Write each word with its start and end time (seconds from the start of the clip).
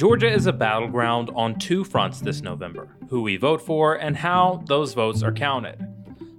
Georgia 0.00 0.32
is 0.32 0.46
a 0.46 0.52
battleground 0.54 1.30
on 1.34 1.58
two 1.58 1.84
fronts 1.84 2.20
this 2.20 2.40
November 2.40 2.88
who 3.10 3.20
we 3.20 3.36
vote 3.36 3.60
for 3.60 3.96
and 3.96 4.16
how 4.16 4.64
those 4.64 4.94
votes 4.94 5.22
are 5.22 5.30
counted. 5.30 5.78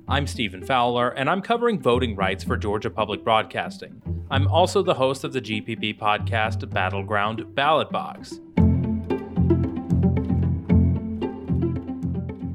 I'm 0.08 0.26
Stephen 0.26 0.66
Fowler, 0.66 1.10
and 1.10 1.30
I'm 1.30 1.44
covering 1.44 1.80
voting 1.80 2.16
rights 2.16 2.44
for 2.44 2.58
Georgia 2.58 2.90
Public 2.90 3.24
Broadcasting. 3.24 4.02
I'm 4.32 4.48
also 4.48 4.82
the 4.82 4.96
host 4.96 5.24
of 5.24 5.32
the 5.32 5.42
GPB 5.42 6.00
podcast 6.00 6.68
Battleground 6.72 7.54
Ballot 7.54 7.92
Box. 7.92 8.40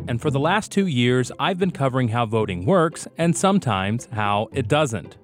And 0.08 0.20
for 0.20 0.32
the 0.32 0.40
last 0.40 0.72
two 0.72 0.88
years, 0.88 1.30
I've 1.38 1.58
been 1.60 1.70
covering 1.70 2.08
how 2.08 2.26
voting 2.26 2.66
works 2.66 3.06
and 3.16 3.36
sometimes 3.36 4.08
how 4.10 4.48
it 4.50 4.66
doesn't. 4.66 5.16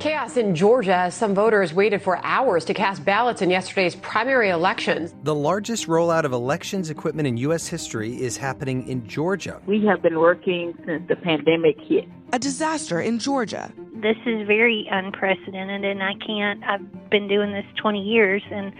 Chaos 0.00 0.38
in 0.38 0.54
Georgia 0.54 0.94
as 0.94 1.14
some 1.14 1.34
voters 1.34 1.74
waited 1.74 2.00
for 2.00 2.16
hours 2.24 2.64
to 2.64 2.72
cast 2.72 3.04
ballots 3.04 3.42
in 3.42 3.50
yesterday's 3.50 3.94
primary 3.96 4.48
elections. 4.48 5.14
The 5.24 5.34
largest 5.34 5.88
rollout 5.88 6.24
of 6.24 6.32
elections 6.32 6.88
equipment 6.88 7.28
in 7.28 7.36
U.S. 7.36 7.68
history 7.68 8.14
is 8.14 8.38
happening 8.38 8.88
in 8.88 9.06
Georgia. 9.06 9.60
We 9.66 9.84
have 9.84 10.00
been 10.00 10.18
working 10.18 10.72
since 10.86 11.06
the 11.06 11.16
pandemic 11.16 11.78
hit. 11.82 12.08
A 12.32 12.38
disaster 12.38 12.98
in 12.98 13.18
Georgia. 13.18 13.70
This 13.92 14.16
is 14.24 14.46
very 14.46 14.88
unprecedented, 14.90 15.84
and 15.84 16.02
I 16.02 16.14
can't. 16.26 16.64
I've 16.64 17.10
been 17.10 17.28
doing 17.28 17.52
this 17.52 17.66
20 17.76 18.02
years, 18.02 18.42
and 18.50 18.72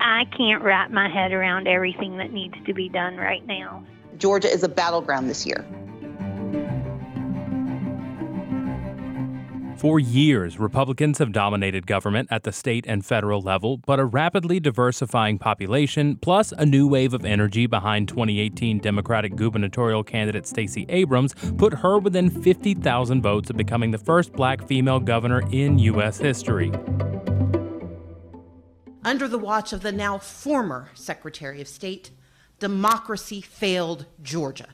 I 0.00 0.24
can't 0.36 0.60
wrap 0.60 0.90
my 0.90 1.08
head 1.08 1.30
around 1.30 1.68
everything 1.68 2.16
that 2.16 2.32
needs 2.32 2.56
to 2.66 2.74
be 2.74 2.88
done 2.88 3.16
right 3.16 3.46
now. 3.46 3.86
Georgia 4.18 4.52
is 4.52 4.64
a 4.64 4.68
battleground 4.68 5.30
this 5.30 5.46
year. 5.46 5.64
For 9.76 10.00
years, 10.00 10.58
Republicans 10.58 11.18
have 11.18 11.32
dominated 11.32 11.86
government 11.86 12.28
at 12.30 12.44
the 12.44 12.52
state 12.52 12.86
and 12.88 13.04
federal 13.04 13.42
level, 13.42 13.76
but 13.76 14.00
a 14.00 14.06
rapidly 14.06 14.58
diversifying 14.58 15.38
population, 15.38 16.16
plus 16.16 16.50
a 16.52 16.64
new 16.64 16.88
wave 16.88 17.12
of 17.12 17.26
energy 17.26 17.66
behind 17.66 18.08
2018 18.08 18.78
Democratic 18.78 19.36
gubernatorial 19.36 20.02
candidate 20.02 20.46
Stacey 20.46 20.86
Abrams, 20.88 21.34
put 21.58 21.74
her 21.74 21.98
within 21.98 22.30
50,000 22.30 23.20
votes 23.20 23.50
of 23.50 23.58
becoming 23.58 23.90
the 23.90 23.98
first 23.98 24.32
black 24.32 24.66
female 24.66 24.98
governor 24.98 25.42
in 25.50 25.78
U.S. 25.80 26.16
history. 26.16 26.72
Under 29.04 29.28
the 29.28 29.38
watch 29.38 29.74
of 29.74 29.82
the 29.82 29.92
now 29.92 30.16
former 30.16 30.88
Secretary 30.94 31.60
of 31.60 31.68
State, 31.68 32.12
democracy 32.58 33.42
failed 33.42 34.06
Georgia. 34.22 34.68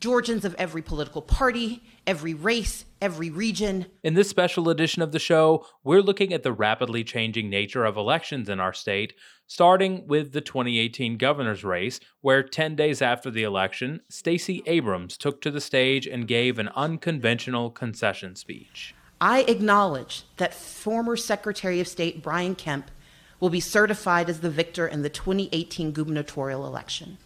Georgians 0.00 0.46
of 0.46 0.54
every 0.54 0.80
political 0.80 1.20
party, 1.20 1.82
every 2.06 2.32
race, 2.32 2.86
every 3.02 3.28
region. 3.28 3.84
In 4.02 4.14
this 4.14 4.30
special 4.30 4.70
edition 4.70 5.02
of 5.02 5.12
the 5.12 5.18
show, 5.18 5.66
we're 5.84 6.00
looking 6.00 6.32
at 6.32 6.42
the 6.42 6.54
rapidly 6.54 7.04
changing 7.04 7.50
nature 7.50 7.84
of 7.84 7.98
elections 7.98 8.48
in 8.48 8.60
our 8.60 8.72
state, 8.72 9.12
starting 9.46 10.06
with 10.06 10.32
the 10.32 10.40
2018 10.40 11.18
governor's 11.18 11.64
race, 11.64 12.00
where 12.22 12.42
10 12.42 12.76
days 12.76 13.02
after 13.02 13.30
the 13.30 13.42
election, 13.42 14.00
Stacey 14.08 14.62
Abrams 14.64 15.18
took 15.18 15.42
to 15.42 15.50
the 15.50 15.60
stage 15.60 16.06
and 16.06 16.26
gave 16.26 16.58
an 16.58 16.70
unconventional 16.74 17.70
concession 17.70 18.34
speech. 18.36 18.94
I 19.20 19.42
acknowledge 19.42 20.24
that 20.38 20.54
former 20.54 21.14
Secretary 21.14 21.78
of 21.78 21.86
State 21.86 22.22
Brian 22.22 22.54
Kemp 22.54 22.90
will 23.38 23.50
be 23.50 23.60
certified 23.60 24.30
as 24.30 24.40
the 24.40 24.48
victor 24.48 24.86
in 24.86 25.02
the 25.02 25.10
2018 25.10 25.92
gubernatorial 25.92 26.66
election 26.66 27.18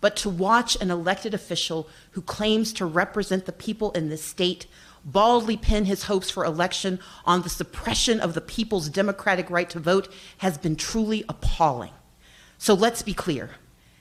but 0.00 0.16
to 0.16 0.28
watch 0.28 0.76
an 0.80 0.90
elected 0.90 1.34
official 1.34 1.88
who 2.12 2.22
claims 2.22 2.72
to 2.74 2.86
represent 2.86 3.46
the 3.46 3.52
people 3.52 3.90
in 3.92 4.08
this 4.08 4.22
state 4.22 4.66
baldly 5.04 5.56
pin 5.56 5.84
his 5.84 6.04
hopes 6.04 6.30
for 6.30 6.44
election 6.44 6.98
on 7.24 7.42
the 7.42 7.48
suppression 7.48 8.20
of 8.20 8.34
the 8.34 8.40
people's 8.40 8.88
democratic 8.88 9.48
right 9.50 9.70
to 9.70 9.78
vote 9.78 10.12
has 10.38 10.58
been 10.58 10.76
truly 10.76 11.24
appalling. 11.28 11.92
So 12.58 12.74
let's 12.74 13.02
be 13.02 13.14
clear 13.14 13.50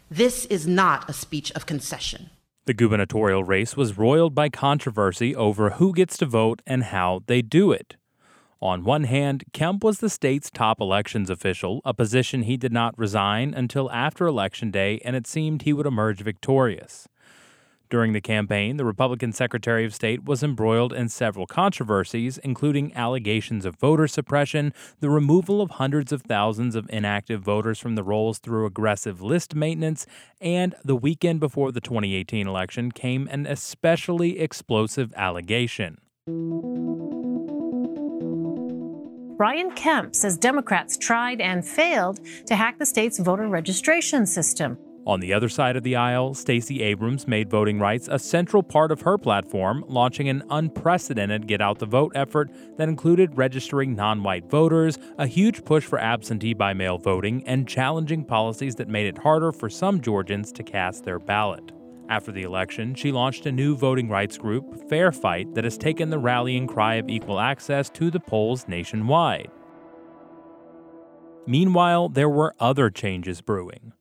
this 0.10 0.46
is 0.46 0.66
not 0.68 1.10
a 1.10 1.14
speech 1.14 1.52
of 1.52 1.66
concession. 1.66 2.30
The 2.66 2.74
gubernatorial 2.74 3.44
race 3.44 3.78
was 3.78 3.98
roiled 3.98 4.36
by 4.36 4.50
controversy 4.50 5.36
over 5.36 5.72
who 5.72 5.94
gets 5.94 6.18
to 6.18 6.26
vote 6.26 6.62
and 6.66 6.86
how 6.86 7.22
they 7.28 7.42
do 7.42 7.72
it. 7.72 7.96
On 8.62 8.84
one 8.84 9.04
hand, 9.04 9.44
Kemp 9.54 9.84
was 9.84 10.00
the 10.00 10.10
state's 10.10 10.50
top 10.50 10.82
elections 10.82 11.30
official, 11.30 11.82
a 11.86 11.94
position 11.94 12.44
he 12.44 12.58
did 12.58 12.74
not 12.74 12.98
resign 12.98 13.54
until 13.54 13.92
after 13.92 14.26
Election 14.26 14.72
Day, 14.72 15.00
and 15.06 15.16
it 15.16 15.28
seemed 15.28 15.62
he 15.62 15.74
would 15.74 15.86
emerge 15.86 16.22
victorious. 16.22 17.08
During 17.90 18.12
the 18.12 18.20
campaign, 18.20 18.76
the 18.76 18.84
Republican 18.84 19.32
Secretary 19.32 19.86
of 19.86 19.94
State 19.94 20.26
was 20.26 20.44
embroiled 20.44 20.92
in 20.92 21.08
several 21.08 21.46
controversies, 21.46 22.38
including 22.40 22.94
allegations 22.96 23.64
of 23.64 23.78
voter 23.78 24.08
suppression, 24.08 24.74
the 25.00 25.10
removal 25.10 25.62
of 25.62 25.72
hundreds 25.72 26.12
of 26.12 26.24
thousands 26.24 26.76
of 26.76 26.90
inactive 26.90 27.42
voters 27.42 27.80
from 27.80 27.96
the 27.96 28.04
rolls 28.04 28.40
through 28.40 28.66
aggressive 28.66 29.22
list 29.22 29.56
maintenance, 29.56 30.06
and 30.42 30.76
the 30.84 30.98
weekend 30.98 31.40
before 31.40 31.72
the 31.72 31.80
2018 31.80 32.46
election 32.46 32.92
came 32.92 33.28
an 33.32 33.46
especially 33.46 34.40
explosive 34.40 35.14
allegation. 35.16 35.98
Brian 39.38 39.70
Kemp 39.76 40.16
says 40.16 40.36
Democrats 40.36 40.98
tried 40.98 41.42
and 41.42 41.64
failed 41.64 42.20
to 42.48 42.56
hack 42.56 42.80
the 42.80 42.86
state's 42.88 43.20
voter 43.20 43.48
registration 43.48 44.26
system. 44.26 44.80
On 45.06 45.20
the 45.20 45.32
other 45.32 45.48
side 45.48 45.76
of 45.76 45.84
the 45.84 45.96
aisle, 45.96 46.34
Stacey 46.34 46.82
Abrams 46.82 47.28
made 47.28 47.48
voting 47.48 47.80
rights 47.80 48.10
a 48.12 48.18
central 48.18 48.64
part 48.64 48.92
of 48.92 49.02
her 49.02 49.16
platform, 49.18 49.86
launching 49.88 50.28
an 50.28 50.42
unprecedented 50.50 51.48
get 51.48 51.62
out 51.62 51.78
the 51.78 51.86
vote 51.86 52.14
effort 52.16 52.50
that 52.78 52.90
included 52.90 53.38
registering 53.38 53.96
non 53.96 54.24
white 54.24 54.50
voters, 54.50 54.98
a 55.20 55.28
huge 55.28 55.64
push 55.64 55.86
for 55.86 56.00
absentee 56.00 56.56
by 56.56 56.74
mail 56.74 56.98
voting, 56.98 57.46
and 57.46 57.68
challenging 57.68 58.26
policies 58.26 58.74
that 58.76 58.90
made 58.90 59.06
it 59.06 59.20
harder 59.20 59.52
for 59.52 59.70
some 59.70 60.02
Georgians 60.02 60.52
to 60.52 60.64
cast 60.64 61.06
their 61.06 61.20
ballot. 61.20 61.72
After 62.10 62.32
the 62.32 62.44
election, 62.44 62.96
she 62.96 63.12
launched 63.12 63.46
a 63.46 63.52
new 63.52 63.76
voting 63.76 64.08
rights 64.08 64.38
group, 64.38 64.90
Fair 64.90 65.12
Fight, 65.12 65.54
that 65.56 65.66
has 65.66 65.78
taken 65.78 66.10
the 66.10 66.18
rallying 66.18 66.66
cry 66.66 66.96
of 66.96 67.10
equal 67.10 67.40
access 67.40 67.90
to 67.92 68.10
the 68.10 68.20
polls 68.20 68.66
nationwide. 68.68 69.52
Meanwhile, 71.46 72.10
there 72.10 72.30
were 72.30 72.56
other 72.60 72.90
changes 72.90 73.42
brewing. 73.42 73.94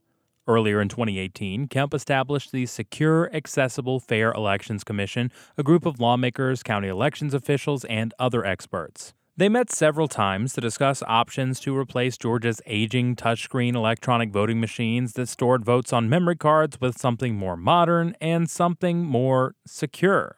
Earlier 0.49 0.81
in 0.81 0.89
2018, 0.89 1.67
Kemp 1.67 1.93
established 1.93 2.53
the 2.53 2.67
Secure, 2.67 3.29
Accessible, 3.35 3.99
Fair 3.99 4.33
Elections 4.33 4.85
Commission, 4.85 5.33
a 5.59 5.65
group 5.65 5.85
of 5.85 5.99
lawmakers, 5.99 6.63
county 6.63 6.87
elections 6.87 7.35
officials, 7.35 7.85
and 7.87 8.15
other 8.21 8.45
experts. 8.45 9.15
They 9.39 9.51
met 9.51 9.71
several 9.71 10.09
times 10.09 10.55
to 10.55 10.63
discuss 10.63 11.03
options 11.03 11.61
to 11.61 11.77
replace 11.77 12.17
Georgia's 12.17 12.63
aging 12.65 13.17
touchscreen 13.17 13.75
electronic 13.75 14.31
voting 14.31 14.61
machines 14.61 15.13
that 15.13 15.29
stored 15.29 15.63
votes 15.63 15.93
on 15.93 16.09
memory 16.09 16.37
cards 16.37 16.81
with 16.81 16.97
something 16.97 17.35
more 17.35 17.55
modern 17.55 18.17
and 18.19 18.49
something 18.49 19.05
more 19.05 19.55
secure. 19.67 20.37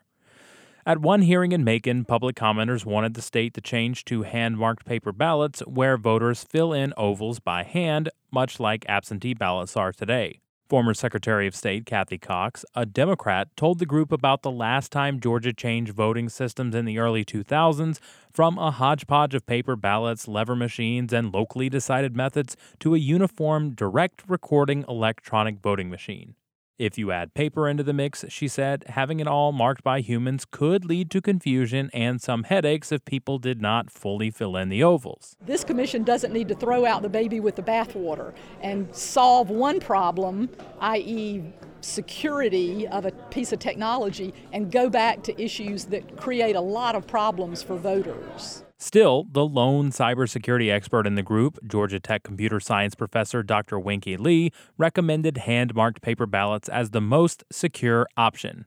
At 0.84 0.98
one 0.98 1.22
hearing 1.22 1.52
in 1.52 1.62
Macon, 1.62 2.06
public 2.06 2.34
commenters 2.34 2.84
wanted 2.84 3.14
the 3.14 3.22
state 3.22 3.54
to 3.54 3.60
change 3.60 4.04
to 4.06 4.22
hand 4.22 4.58
marked 4.58 4.84
paper 4.84 5.12
ballots 5.12 5.60
where 5.60 5.96
voters 5.96 6.42
fill 6.42 6.72
in 6.72 6.92
ovals 6.96 7.38
by 7.38 7.62
hand, 7.62 8.08
much 8.32 8.58
like 8.58 8.84
absentee 8.88 9.34
ballots 9.34 9.76
are 9.76 9.92
today. 9.92 10.40
Former 10.68 10.92
Secretary 10.92 11.46
of 11.46 11.56
State 11.56 11.86
Cathy 11.86 12.18
Cox, 12.18 12.62
a 12.74 12.84
Democrat, 12.84 13.48
told 13.56 13.78
the 13.78 13.86
group 13.86 14.12
about 14.12 14.42
the 14.42 14.50
last 14.50 14.92
time 14.92 15.18
Georgia 15.18 15.54
changed 15.54 15.94
voting 15.94 16.28
systems 16.28 16.74
in 16.74 16.84
the 16.84 16.98
early 16.98 17.24
2000s 17.24 17.98
from 18.30 18.58
a 18.58 18.70
hodgepodge 18.70 19.34
of 19.34 19.46
paper 19.46 19.76
ballots, 19.76 20.28
lever 20.28 20.54
machines, 20.54 21.10
and 21.10 21.32
locally 21.32 21.70
decided 21.70 22.14
methods 22.14 22.54
to 22.80 22.94
a 22.94 22.98
uniform 22.98 23.70
direct 23.70 24.22
recording 24.28 24.84
electronic 24.86 25.58
voting 25.60 25.88
machine. 25.88 26.34
If 26.78 26.96
you 26.96 27.10
add 27.10 27.34
paper 27.34 27.68
into 27.68 27.82
the 27.82 27.92
mix, 27.92 28.24
she 28.28 28.46
said, 28.46 28.84
having 28.86 29.18
it 29.18 29.26
all 29.26 29.50
marked 29.50 29.82
by 29.82 30.00
humans 30.00 30.44
could 30.48 30.84
lead 30.84 31.10
to 31.10 31.20
confusion 31.20 31.90
and 31.92 32.22
some 32.22 32.44
headaches 32.44 32.92
if 32.92 33.04
people 33.04 33.40
did 33.40 33.60
not 33.60 33.90
fully 33.90 34.30
fill 34.30 34.56
in 34.56 34.68
the 34.68 34.84
ovals. 34.84 35.36
This 35.44 35.64
commission 35.64 36.04
doesn't 36.04 36.32
need 36.32 36.46
to 36.46 36.54
throw 36.54 36.86
out 36.86 37.02
the 37.02 37.08
baby 37.08 37.40
with 37.40 37.56
the 37.56 37.64
bathwater 37.64 38.32
and 38.60 38.94
solve 38.94 39.50
one 39.50 39.80
problem, 39.80 40.50
i.e., 40.78 41.42
security 41.80 42.86
of 42.86 43.06
a 43.06 43.10
piece 43.10 43.52
of 43.52 43.58
technology, 43.58 44.32
and 44.52 44.70
go 44.70 44.88
back 44.88 45.24
to 45.24 45.42
issues 45.42 45.86
that 45.86 46.16
create 46.16 46.54
a 46.54 46.60
lot 46.60 46.94
of 46.94 47.08
problems 47.08 47.60
for 47.60 47.76
voters. 47.76 48.62
Still, 48.80 49.26
the 49.32 49.44
lone 49.44 49.90
cybersecurity 49.90 50.70
expert 50.70 51.04
in 51.04 51.16
the 51.16 51.22
group, 51.22 51.58
Georgia 51.66 51.98
Tech 51.98 52.22
computer 52.22 52.60
science 52.60 52.94
professor 52.94 53.42
Dr. 53.42 53.76
Wenke 53.76 54.16
Lee, 54.20 54.52
recommended 54.76 55.38
hand 55.38 55.74
marked 55.74 56.00
paper 56.00 56.26
ballots 56.26 56.68
as 56.68 56.90
the 56.90 57.00
most 57.00 57.42
secure 57.50 58.06
option. 58.16 58.66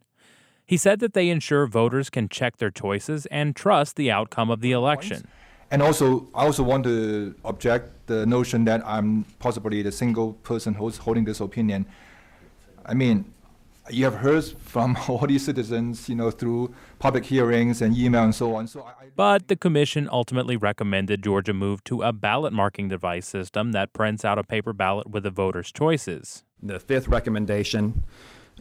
He 0.65 0.75
said 0.75 0.99
that 0.99 1.13
they 1.13 1.29
ensure 1.29 1.65
voters 1.65 2.09
can 2.09 2.27
check 2.27 2.57
their 2.57 2.71
choices 2.71 3.25
and 3.27 3.55
trust 3.55 3.95
the 3.95 4.11
outcome 4.11 4.49
of 4.49 4.59
the 4.59 4.73
election. 4.73 5.23
And 5.71 5.81
also, 5.81 6.27
I 6.35 6.45
also 6.45 6.63
want 6.63 6.83
to 6.83 7.33
object 7.45 8.07
the 8.07 8.25
notion 8.25 8.65
that 8.65 8.85
I'm 8.85 9.23
possibly 9.39 9.81
the 9.81 9.93
single 9.93 10.33
person 10.33 10.73
who's 10.73 10.97
holding 10.97 11.23
this 11.23 11.39
opinion. 11.39 11.85
I 12.85 12.93
mean, 12.95 13.33
you 13.89 14.03
have 14.03 14.15
heard 14.15 14.43
from 14.43 14.97
all 15.07 15.25
these 15.25 15.45
citizens, 15.45 16.09
you 16.09 16.15
know, 16.15 16.31
through 16.31 16.73
public 17.01 17.25
hearings 17.25 17.81
and 17.81 17.97
email 17.97 18.23
and 18.23 18.35
so 18.35 18.55
on. 18.55 18.67
So, 18.67 18.83
I, 18.83 19.09
but 19.15 19.47
the 19.47 19.55
commission 19.55 20.07
ultimately 20.11 20.55
recommended 20.55 21.23
Georgia 21.23 21.53
move 21.53 21.83
to 21.85 22.03
a 22.03 22.13
ballot 22.13 22.53
marking 22.53 22.87
device 22.87 23.27
system 23.27 23.71
that 23.71 23.91
prints 23.91 24.23
out 24.23 24.37
a 24.37 24.43
paper 24.43 24.71
ballot 24.71 25.09
with 25.09 25.23
the 25.23 25.31
voters' 25.31 25.71
choices. 25.71 26.43
The 26.61 26.79
fifth 26.79 27.07
recommendation: 27.07 28.03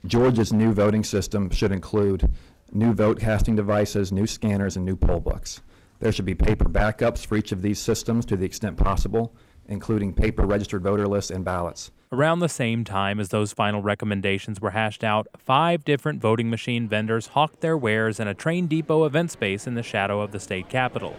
Georgia's 0.07 0.53
new 0.53 0.73
voting 0.73 1.05
system 1.05 1.51
should 1.51 1.71
include 1.71 2.31
new 2.73 2.95
vote 2.95 3.21
casting 3.21 3.57
devices, 3.57 4.11
new 4.11 4.27
scanners, 4.27 4.75
and 4.75 4.87
new 4.87 4.97
poll 4.97 5.21
books. 5.21 5.61
There 5.99 6.11
should 6.11 6.25
be 6.25 6.35
paper 6.35 6.65
backups 6.65 7.27
for 7.27 7.37
each 7.37 7.53
of 7.53 7.61
these 7.61 7.79
systems 7.79 8.25
to 8.27 8.37
the 8.37 8.47
extent 8.47 8.79
possible, 8.79 9.35
including 9.69 10.15
paper 10.15 10.47
registered 10.47 10.83
voter 10.83 11.07
lists 11.07 11.31
and 11.31 11.45
ballots. 11.45 11.91
Around 12.13 12.41
the 12.41 12.49
same 12.49 12.83
time 12.83 13.21
as 13.21 13.29
those 13.29 13.53
final 13.53 13.83
recommendations 13.83 14.61
were 14.61 14.73
hashed 14.73 15.05
out, 15.05 15.29
five 15.39 15.85
different 15.85 16.21
voting 16.21 16.51
machine 16.51 16.89
vendors 16.89 17.29
hawked 17.29 17.61
their 17.61 17.77
wares 17.77 18.19
in 18.19 18.27
a 18.27 18.35
train 18.35 18.67
depot 18.67 19.05
event 19.05 19.31
space 19.31 19.65
in 19.65 19.77
the 19.77 19.83
shadow 19.85 20.21
of 20.21 20.33
the 20.33 20.41
state 20.41 20.69
capitol. 20.69 21.15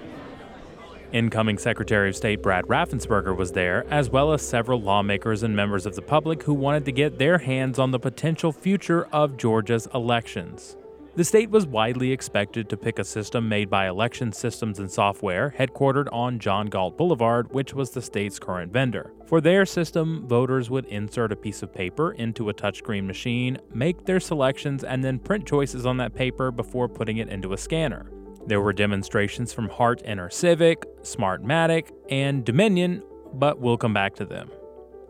Incoming 1.14 1.60
Secretary 1.60 2.10
of 2.10 2.18
State 2.18 2.44
Brad 2.44 2.66
Raffensperger 2.66 3.34
was 3.34 3.54
there, 3.54 3.86
as 3.90 4.10
well 4.10 4.34
as 4.34 4.46
several 4.46 4.82
lawmakers 4.82 5.44
and 5.44 5.56
members 5.56 5.86
of 5.86 5.96
the 5.96 6.02
public 6.02 6.44
who 6.44 6.54
wanted 6.54 6.84
to 6.84 6.92
get 6.92 7.18
their 7.18 7.38
hands 7.38 7.80
on 7.80 7.92
the 7.92 8.00
potential 8.00 8.52
future 8.52 9.08
of 9.14 9.38
Georgia's 9.38 9.88
elections. 9.94 10.76
The 11.14 11.26
state 11.26 11.50
was 11.50 11.66
widely 11.66 12.14
expected 12.14 12.70
to 12.70 12.78
pick 12.78 12.98
a 12.98 13.04
system 13.04 13.50
made 13.50 13.70
by 13.70 13.90
Election 13.90 14.32
Systems 14.32 14.80
and 14.80 14.90
Software, 14.90 15.54
headquartered 15.58 16.08
on 16.10 16.40
John 16.40 16.68
Galt 16.68 16.98
Boulevard, 16.98 17.52
which 17.54 17.74
was 17.74 17.90
the 17.90 18.02
state's 18.02 18.40
current 18.40 18.72
vendor. 18.72 19.12
For 19.28 19.42
their 19.42 19.66
system, 19.66 20.26
voters 20.26 20.70
would 20.70 20.86
insert 20.86 21.34
a 21.34 21.36
piece 21.36 21.64
of 21.64 21.74
paper 21.74 22.14
into 22.14 22.48
a 22.48 22.54
touchscreen 22.54 23.06
machine, 23.06 23.58
make 23.74 24.06
their 24.06 24.22
selections, 24.22 24.86
and 24.86 25.04
then 25.04 25.20
print 25.20 25.46
choices 25.46 25.86
on 25.86 25.98
that 25.98 26.16
paper 26.16 26.50
before 26.50 26.88
putting 26.88 27.18
it 27.18 27.28
into 27.28 27.52
a 27.52 27.58
scanner. 27.58 28.10
There 28.48 28.62
were 28.62 28.72
demonstrations 28.72 29.52
from 29.52 29.68
Hart 29.68 30.02
InterCivic, 30.06 30.86
Smartmatic, 31.02 31.92
and 32.10 32.46
Dominion, 32.46 33.04
but 33.34 33.60
we'll 33.60 33.78
come 33.78 33.94
back 33.94 34.16
to 34.16 34.26
them. 34.26 34.50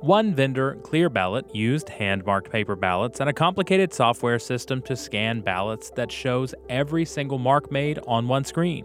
One 0.01 0.33
vendor, 0.33 0.79
ClearBallot, 0.81 1.53
used 1.53 1.87
hand 1.87 2.25
marked 2.25 2.51
paper 2.51 2.75
ballots 2.75 3.19
and 3.19 3.29
a 3.29 3.33
complicated 3.33 3.93
software 3.93 4.39
system 4.39 4.81
to 4.83 4.95
scan 4.95 5.41
ballots 5.41 5.91
that 5.91 6.11
shows 6.11 6.55
every 6.69 7.05
single 7.05 7.37
mark 7.37 7.71
made 7.71 7.99
on 8.07 8.27
one 8.27 8.43
screen. 8.43 8.83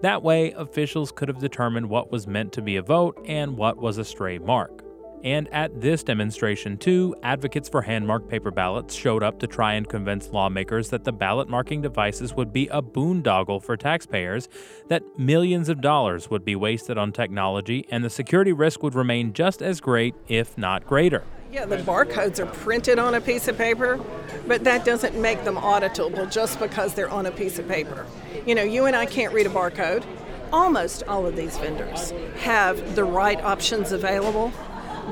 That 0.00 0.22
way, 0.22 0.52
officials 0.52 1.12
could 1.12 1.28
have 1.28 1.38
determined 1.38 1.90
what 1.90 2.10
was 2.10 2.26
meant 2.26 2.54
to 2.54 2.62
be 2.62 2.76
a 2.76 2.82
vote 2.82 3.22
and 3.26 3.58
what 3.58 3.76
was 3.76 3.98
a 3.98 4.04
stray 4.06 4.38
mark. 4.38 4.87
And 5.24 5.48
at 5.52 5.80
this 5.80 6.04
demonstration, 6.04 6.78
too, 6.78 7.16
advocates 7.22 7.68
for 7.68 7.82
hand 7.82 8.06
marked 8.06 8.28
paper 8.28 8.50
ballots 8.50 8.94
showed 8.94 9.22
up 9.22 9.40
to 9.40 9.46
try 9.46 9.74
and 9.74 9.88
convince 9.88 10.30
lawmakers 10.30 10.90
that 10.90 11.04
the 11.04 11.12
ballot 11.12 11.48
marking 11.48 11.82
devices 11.82 12.34
would 12.34 12.52
be 12.52 12.68
a 12.68 12.80
boondoggle 12.80 13.62
for 13.62 13.76
taxpayers, 13.76 14.48
that 14.88 15.02
millions 15.18 15.68
of 15.68 15.80
dollars 15.80 16.30
would 16.30 16.44
be 16.44 16.54
wasted 16.54 16.96
on 16.96 17.12
technology, 17.12 17.84
and 17.90 18.04
the 18.04 18.10
security 18.10 18.52
risk 18.52 18.82
would 18.82 18.94
remain 18.94 19.32
just 19.32 19.60
as 19.60 19.80
great, 19.80 20.14
if 20.28 20.56
not 20.56 20.86
greater. 20.86 21.24
Yeah, 21.50 21.64
the 21.64 21.78
barcodes 21.78 22.38
are 22.38 22.46
printed 22.46 22.98
on 22.98 23.14
a 23.14 23.20
piece 23.20 23.48
of 23.48 23.56
paper, 23.56 23.98
but 24.46 24.64
that 24.64 24.84
doesn't 24.84 25.20
make 25.20 25.44
them 25.44 25.56
auditable 25.56 26.30
just 26.30 26.60
because 26.60 26.94
they're 26.94 27.10
on 27.10 27.26
a 27.26 27.30
piece 27.30 27.58
of 27.58 27.66
paper. 27.66 28.06
You 28.46 28.54
know, 28.54 28.62
you 28.62 28.84
and 28.84 28.94
I 28.94 29.06
can't 29.06 29.32
read 29.32 29.46
a 29.46 29.50
barcode. 29.50 30.04
Almost 30.52 31.02
all 31.04 31.26
of 31.26 31.36
these 31.36 31.56
vendors 31.58 32.12
have 32.40 32.94
the 32.94 33.04
right 33.04 33.40
options 33.42 33.92
available 33.92 34.52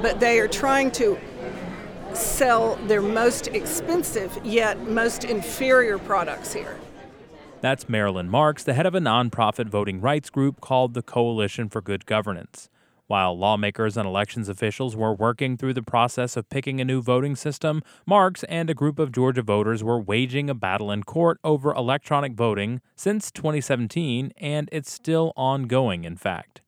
but 0.03 0.21
they 0.21 0.39
are 0.41 0.49
trying 0.49 0.91
to 0.93 1.19
sell 2.15 2.77
their 2.87 3.03
most 3.03 3.49
expensive 3.49 4.39
yet 4.45 4.89
most 4.89 5.25
inferior 5.25 5.99
products 5.99 6.53
here. 6.53 6.79
That's 7.61 7.89
Marilyn 7.89 8.29
Marks, 8.29 8.63
the 8.65 8.75
head 8.75 8.87
of 8.87 8.95
a 8.95 9.01
nonprofit 9.01 9.69
voting 9.69 10.01
rights 10.01 10.31
group 10.31 10.61
called 10.61 10.95
the 10.95 11.03
Coalition 11.03 11.69
for 11.69 11.81
Good 11.81 12.07
Governance. 12.07 12.69
While 13.07 13.39
lawmakers 13.39 13.97
and 13.97 14.07
elections 14.07 14.49
officials 14.49 14.97
were 14.97 15.15
working 15.15 15.57
through 15.57 15.75
the 15.75 15.83
process 15.83 16.37
of 16.37 16.49
picking 16.49 16.81
a 16.81 16.85
new 16.85 17.01
voting 17.01 17.37
system, 17.37 17.83
Marks 18.05 18.43
and 18.45 18.69
a 18.69 18.75
group 18.75 18.99
of 18.99 19.13
Georgia 19.13 19.43
voters 19.43 19.85
were 19.85 20.01
waging 20.01 20.51
a 20.51 20.55
battle 20.55 20.91
in 20.91 21.05
court 21.05 21.39
over 21.45 21.73
electronic 21.73 22.35
voting 22.35 22.81
since 22.97 23.31
2017, 23.31 24.33
and 24.39 24.69
it's 24.73 24.91
still 24.91 25.33
ongoing, 25.37 26.03
in 26.03 26.17
fact. 26.17 26.63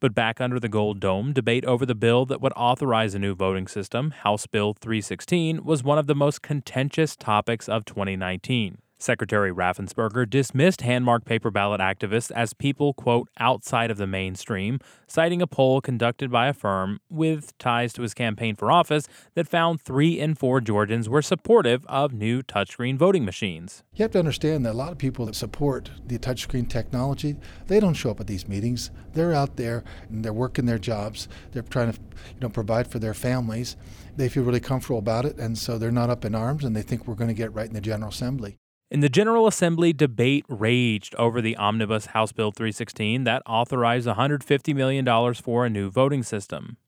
But 0.00 0.14
back 0.14 0.40
under 0.40 0.60
the 0.60 0.68
Gold 0.68 1.00
Dome, 1.00 1.32
debate 1.32 1.64
over 1.64 1.84
the 1.84 1.94
bill 1.94 2.24
that 2.26 2.40
would 2.40 2.52
authorize 2.54 3.14
a 3.14 3.18
new 3.18 3.34
voting 3.34 3.66
system, 3.66 4.12
House 4.12 4.46
Bill 4.46 4.72
316, 4.74 5.64
was 5.64 5.82
one 5.82 5.98
of 5.98 6.06
the 6.06 6.14
most 6.14 6.40
contentious 6.40 7.16
topics 7.16 7.68
of 7.68 7.84
2019. 7.84 8.78
Secretary 8.98 9.52
Raffensperger 9.52 10.28
dismissed 10.28 10.80
hand-marked 10.80 11.24
paper 11.24 11.50
ballot 11.50 11.80
activists 11.80 12.32
as 12.32 12.52
people, 12.52 12.92
quote, 12.92 13.28
outside 13.38 13.90
of 13.90 13.96
the 13.96 14.06
mainstream, 14.06 14.80
citing 15.06 15.40
a 15.40 15.46
poll 15.46 15.80
conducted 15.80 16.30
by 16.30 16.48
a 16.48 16.52
firm 16.52 17.00
with 17.08 17.56
ties 17.58 17.92
to 17.92 18.02
his 18.02 18.12
campaign 18.12 18.56
for 18.56 18.72
office 18.72 19.06
that 19.34 19.46
found 19.46 19.80
three 19.80 20.18
in 20.18 20.34
four 20.34 20.60
Georgians 20.60 21.08
were 21.08 21.22
supportive 21.22 21.86
of 21.86 22.12
new 22.12 22.42
touchscreen 22.42 22.96
voting 22.96 23.24
machines. 23.24 23.84
You 23.94 24.02
have 24.02 24.10
to 24.12 24.18
understand 24.18 24.66
that 24.66 24.72
a 24.72 24.74
lot 24.74 24.90
of 24.90 24.98
people 24.98 25.26
that 25.26 25.36
support 25.36 25.90
the 26.04 26.18
touchscreen 26.18 26.68
technology, 26.68 27.36
they 27.68 27.78
don't 27.78 27.94
show 27.94 28.10
up 28.10 28.20
at 28.20 28.26
these 28.26 28.48
meetings. 28.48 28.90
They're 29.12 29.32
out 29.32 29.56
there 29.56 29.84
and 30.08 30.24
they're 30.24 30.32
working 30.32 30.66
their 30.66 30.78
jobs. 30.78 31.28
They're 31.52 31.62
trying 31.62 31.92
to, 31.92 32.00
you 32.00 32.40
know, 32.40 32.48
provide 32.48 32.90
for 32.90 32.98
their 32.98 33.14
families. 33.14 33.76
They 34.16 34.28
feel 34.28 34.42
really 34.42 34.58
comfortable 34.58 34.98
about 34.98 35.24
it, 35.24 35.38
and 35.38 35.56
so 35.56 35.78
they're 35.78 35.92
not 35.92 36.10
up 36.10 36.24
in 36.24 36.34
arms, 36.34 36.64
and 36.64 36.74
they 36.74 36.82
think 36.82 37.06
we're 37.06 37.14
going 37.14 37.28
to 37.28 37.34
get 37.34 37.54
right 37.54 37.68
in 37.68 37.74
the 37.74 37.80
General 37.80 38.10
Assembly. 38.10 38.58
In 38.90 39.00
the 39.00 39.10
General 39.10 39.46
Assembly, 39.46 39.92
debate 39.92 40.46
raged 40.48 41.14
over 41.16 41.42
the 41.42 41.56
omnibus 41.56 42.06
House 42.06 42.32
Bill 42.32 42.52
316 42.52 43.24
that 43.24 43.42
authorized 43.44 44.08
$150 44.08 44.74
million 44.74 45.34
for 45.34 45.66
a 45.66 45.70
new 45.70 45.90
voting 45.90 46.22
system. 46.22 46.78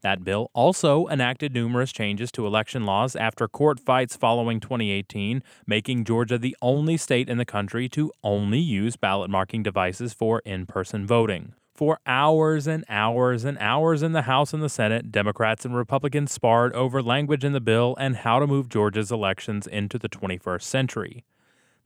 That 0.00 0.24
bill 0.24 0.50
also 0.54 1.06
enacted 1.08 1.52
numerous 1.52 1.92
changes 1.92 2.32
to 2.32 2.46
election 2.46 2.86
laws 2.86 3.14
after 3.14 3.46
court 3.46 3.78
fights 3.78 4.16
following 4.16 4.58
2018, 4.58 5.42
making 5.66 6.04
Georgia 6.04 6.38
the 6.38 6.56
only 6.62 6.96
state 6.96 7.28
in 7.28 7.36
the 7.36 7.44
country 7.44 7.90
to 7.90 8.10
only 8.24 8.58
use 8.58 8.96
ballot 8.96 9.28
marking 9.28 9.62
devices 9.62 10.14
for 10.14 10.40
in 10.46 10.64
person 10.64 11.06
voting. 11.06 11.52
For 11.74 11.98
hours 12.06 12.66
and 12.66 12.86
hours 12.88 13.44
and 13.44 13.58
hours 13.58 14.02
in 14.02 14.12
the 14.12 14.22
House 14.22 14.54
and 14.54 14.62
the 14.62 14.70
Senate, 14.70 15.12
Democrats 15.12 15.66
and 15.66 15.76
Republicans 15.76 16.32
sparred 16.32 16.72
over 16.72 17.02
language 17.02 17.44
in 17.44 17.52
the 17.52 17.60
bill 17.60 17.96
and 18.00 18.16
how 18.16 18.38
to 18.38 18.46
move 18.46 18.70
Georgia's 18.70 19.12
elections 19.12 19.66
into 19.66 19.98
the 19.98 20.08
21st 20.08 20.62
century. 20.62 21.24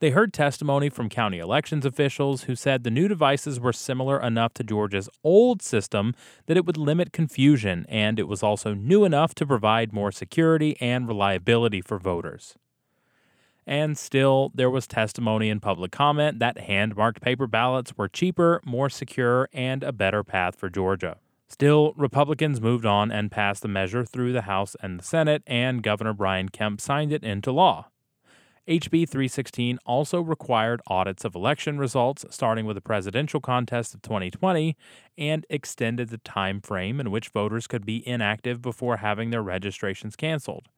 They 0.05 0.11
heard 0.11 0.35
testimony 0.35 0.91
from 0.91 1.09
county 1.09 1.39
elections 1.39 1.87
officials 1.87 2.43
who 2.43 2.55
said 2.56 2.84
the 2.84 2.91
new 2.91 3.08
devices 3.08 3.58
were 3.58 3.73
similar 3.73 4.20
enough 4.20 4.53
to 4.53 4.63
Georgia's 4.63 5.08
old 5.23 5.63
system 5.63 6.15
that 6.44 6.58
it 6.58 6.67
would 6.67 6.77
limit 6.77 7.11
confusion, 7.11 7.87
and 7.89 8.19
it 8.19 8.29
was 8.29 8.43
also 8.43 8.75
new 8.75 9.06
enough 9.06 9.34
to 9.37 9.46
provide 9.46 9.94
more 9.94 10.13
security 10.13 10.77
and 10.79 11.08
reliability 11.08 11.81
for 11.81 11.99
voters. 11.99 12.55
And 13.67 13.96
still, 13.96 14.53
there 14.55 14.69
was 14.69 14.87
testimony 14.87 15.49
and 15.49 15.63
public 15.63 15.91
comment 15.91 16.39
that 16.39 16.58
hand 16.58 16.96
marked 16.96 17.23
paper 17.23 17.46
ballots 17.46 17.96
were 17.96 18.06
cheaper, 18.06 18.61
more 18.63 18.91
secure, 18.91 19.49
and 19.55 19.82
a 19.82 19.91
better 19.91 20.23
path 20.23 20.55
for 20.55 20.69
Georgia. 20.69 21.17
Still, 21.49 21.94
Republicans 21.96 22.61
moved 22.61 22.84
on 22.84 23.11
and 23.11 23.32
passed 23.32 23.63
the 23.63 23.69
measure 23.69 24.05
through 24.05 24.34
the 24.34 24.43
House 24.43 24.77
and 24.82 25.01
the 25.01 25.05
Senate, 25.05 25.43
and 25.46 25.82
Governor 25.82 26.13
Brian 26.13 26.51
Kemp 26.51 26.82
signed 26.82 27.11
it 27.11 27.25
into 27.25 27.51
law. 27.51 27.87
HB 28.67 29.06
316 29.11 29.79
also 29.85 30.23
required 30.23 30.81
audits 30.87 31.27
of 31.27 31.35
election 31.35 31.77
results 31.77 32.25
starting 32.31 32.65
with 32.65 32.77
the 32.77 32.81
presidential 32.81 33.39
contest 33.39 33.94
of 33.94 34.01
2020 34.01 34.75
and 35.19 35.44
extended 35.51 36.09
the 36.09 36.17
time 36.19 36.63
frame 36.63 36.99
in 36.99 37.11
which 37.11 37.29
voters 37.29 37.67
could 37.67 37.85
be 37.85 38.06
inactive 38.09 38.63
before 38.63 38.99
having 38.99 39.29
their 39.29 39.43
registrations 39.43 40.17
canceled. 40.17 40.69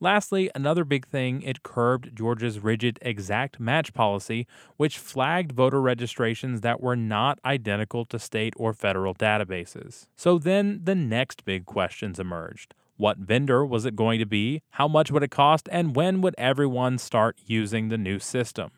Lastly, 0.00 0.50
another 0.52 0.84
big 0.84 1.06
thing, 1.06 1.42
it 1.42 1.62
curbed 1.62 2.16
Georgia's 2.16 2.58
rigid 2.58 2.98
exact 3.02 3.60
match 3.60 3.94
policy, 3.94 4.48
which 4.76 4.98
flagged 4.98 5.52
voter 5.52 5.80
registrations 5.80 6.62
that 6.62 6.80
were 6.80 6.96
not 6.96 7.38
identical 7.44 8.04
to 8.06 8.18
state 8.18 8.54
or 8.56 8.72
federal 8.72 9.14
databases. 9.14 10.06
So 10.16 10.38
then 10.38 10.80
the 10.82 10.94
next 10.96 11.44
big 11.44 11.66
questions 11.66 12.18
emerged. 12.18 12.74
What 12.98 13.18
vendor 13.18 13.64
was 13.64 13.84
it 13.84 13.94
going 13.94 14.18
to 14.18 14.26
be? 14.26 14.60
How 14.70 14.88
much 14.88 15.12
would 15.12 15.22
it 15.22 15.30
cost? 15.30 15.68
And 15.70 15.94
when 15.94 16.20
would 16.20 16.34
everyone 16.36 16.98
start 16.98 17.38
using 17.46 17.90
the 17.90 17.96
new 17.96 18.18
system? 18.18 18.72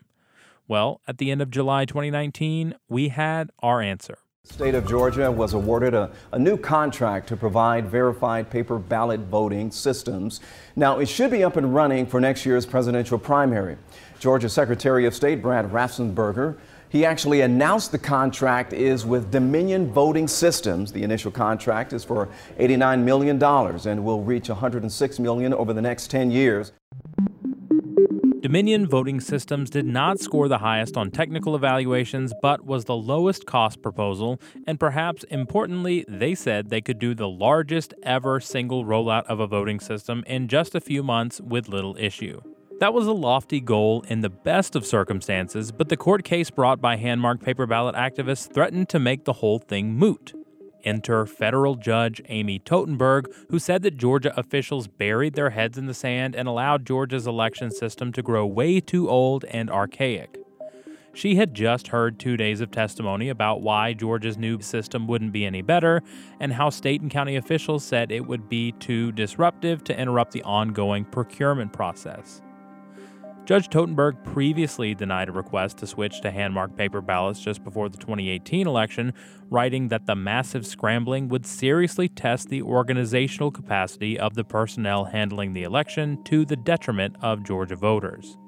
Well, 0.69 1.01
at 1.09 1.17
the 1.17 1.31
end 1.31 1.41
of 1.41 1.51
July 1.51 1.87
2019, 1.87 2.75
we 2.87 3.09
had 3.09 3.51
our 3.61 3.81
answer. 3.81 4.19
The 4.45 4.53
state 4.53 4.75
of 4.75 4.87
Georgia 4.87 5.33
was 5.33 5.55
awarded 5.55 5.95
a, 5.95 6.11
a, 6.33 6.39
new 6.39 6.59
contract 6.59 7.29
to 7.29 7.37
provide 7.37 7.87
verified 7.89 8.51
paper 8.51 8.79
ballot 8.79 9.21
voting 9.21 9.71
systems. 9.71 10.41
Now, 10.77 10.99
it 10.99 11.07
should 11.07 11.31
be 11.31 11.43
up 11.43 11.57
and 11.57 11.75
running 11.75 12.05
for 12.05 12.21
next 12.21 12.45
year's 12.45 12.67
presidential 12.67 13.19
primary. 13.19 13.79
Georgia 14.19 14.51
Secretary 14.51 15.07
of 15.07 15.15
State 15.15 15.41
Brad 15.41 15.73
Raffensperger 15.73 16.59
he 16.91 17.07
actually 17.07 17.41
announced 17.41 17.93
the 17.93 17.99
contract 17.99 18.73
is 18.73 19.07
with 19.07 19.31
Dominion 19.31 19.93
Voting 19.93 20.27
Systems. 20.27 20.93
The 20.93 21.05
initial 21.05 21.31
contract 21.31 21.93
is 21.93 22.03
for 22.03 22.29
$89 22.59 23.05
million 23.05 23.43
and 23.43 24.05
will 24.05 24.23
reach 24.23 24.49
106 24.49 25.19
million 25.21 25.55
over 25.55 25.73
the 25.73 25.81
next 25.81 26.11
10 26.11 26.33
years. 26.33 26.73
Dominion 28.41 28.89
Voting 28.89 29.21
Systems 29.21 29.71
did 29.71 29.87
not 29.87 30.19
score 30.19 30.49
the 30.49 30.59
highest 30.59 30.97
on 30.97 31.13
technical 31.13 31.55
evaluations, 31.55 32.33
but 32.43 32.65
was 32.65 32.87
the 32.87 32.97
lowest 32.97 33.47
cost 33.47 33.83
proposal, 33.83 34.41
and 34.67 34.81
perhaps 34.81 35.23
importantly, 35.25 36.05
they 36.09 36.35
said 36.35 36.71
they 36.71 36.81
could 36.81 36.99
do 36.99 37.15
the 37.15 37.29
largest 37.29 37.95
ever 38.03 38.41
single 38.41 38.85
rollout 38.85 39.25
of 39.27 39.39
a 39.39 39.47
voting 39.47 39.79
system 39.79 40.25
in 40.27 40.49
just 40.49 40.75
a 40.75 40.81
few 40.81 41.05
months 41.05 41.41
with 41.41 41.69
little 41.69 41.97
issue. 41.99 42.41
That 42.81 42.95
was 42.95 43.07
a 43.07 43.13
lofty 43.13 43.61
goal 43.61 44.07
in 44.09 44.23
the 44.23 44.31
best 44.31 44.75
of 44.75 44.87
circumstances, 44.87 45.71
but 45.71 45.91
the 45.91 45.99
court 45.99 46.25
case 46.25 46.49
brought 46.49 46.81
by 46.81 46.97
hand-marked 46.97 47.45
paper 47.45 47.67
ballot 47.67 47.95
activists 47.95 48.51
threatened 48.51 48.89
to 48.89 48.99
make 48.99 49.27
the 49.27 49.35
whole 49.35 49.59
thing 49.59 49.93
moot. 49.93 50.33
Enter 50.83 51.27
federal 51.27 51.75
judge 51.75 52.23
Amy 52.31 52.59
Totenberg, 52.59 53.27
who 53.51 53.59
said 53.59 53.83
that 53.83 53.99
Georgia 53.99 54.33
officials 54.35 54.89
buried 54.89 55.35
their 55.35 55.51
heads 55.51 55.77
in 55.77 55.85
the 55.85 55.93
sand 55.93 56.35
and 56.35 56.49
allowed 56.49 56.87
Georgia's 56.87 57.27
election 57.27 57.71
system 57.71 58.15
to 58.15 58.23
grow 58.23 58.47
way 58.47 58.81
too 58.81 59.11
old 59.11 59.45
and 59.45 59.69
archaic. 59.69 60.39
She 61.13 61.35
had 61.35 61.53
just 61.53 61.89
heard 61.89 62.19
two 62.19 62.39
days 62.39 62.63
of 62.63 62.71
testimony 62.71 63.29
about 63.29 63.61
why 63.61 63.93
Georgia's 63.93 64.39
new 64.39 64.59
system 64.63 65.07
wouldn't 65.07 65.33
be 65.33 65.45
any 65.45 65.61
better 65.61 66.01
and 66.41 66.55
how 66.55 66.71
state 66.71 67.03
and 67.03 67.11
county 67.11 67.37
officials 67.37 67.85
said 67.85 68.11
it 68.11 68.27
would 68.27 68.49
be 68.49 68.73
too 68.73 69.13
disruptive 69.13 69.85
to 69.85 70.01
interrupt 70.01 70.33
the 70.33 70.43
ongoing 70.45 71.05
procurement 71.05 71.75
process. 71.75 72.41
Judge 73.51 73.69
Totenberg 73.69 74.23
previously 74.23 74.95
denied 74.95 75.29
a 75.29 75.33
request 75.33 75.79
to 75.79 75.87
switch 75.89 76.21
to 76.21 76.31
hand 76.31 76.55
marked 76.55 76.77
paper 76.77 77.01
ballots 77.01 77.41
just 77.41 77.65
before 77.65 77.89
the 77.89 77.99
2018 77.99 78.65
election, 78.65 79.13
writing 79.51 79.89
that 79.89 80.07
the 80.07 80.15
massive 80.15 80.65
scrambling 80.65 81.29
would 81.29 81.45
seriously 81.45 82.09
test 82.09 82.49
the 82.49 82.63
organizational 82.63 83.51
capacity 83.51 84.17
of 84.17 84.35
the 84.35 84.45
personnel 84.45 85.07
handling 85.07 85.53
the 85.53 85.65
election 85.65 86.23
to 86.23 86.45
the 86.45 86.55
detriment 86.55 87.17
of 87.23 87.43
Georgia 87.43 87.75
voters. 87.75 88.39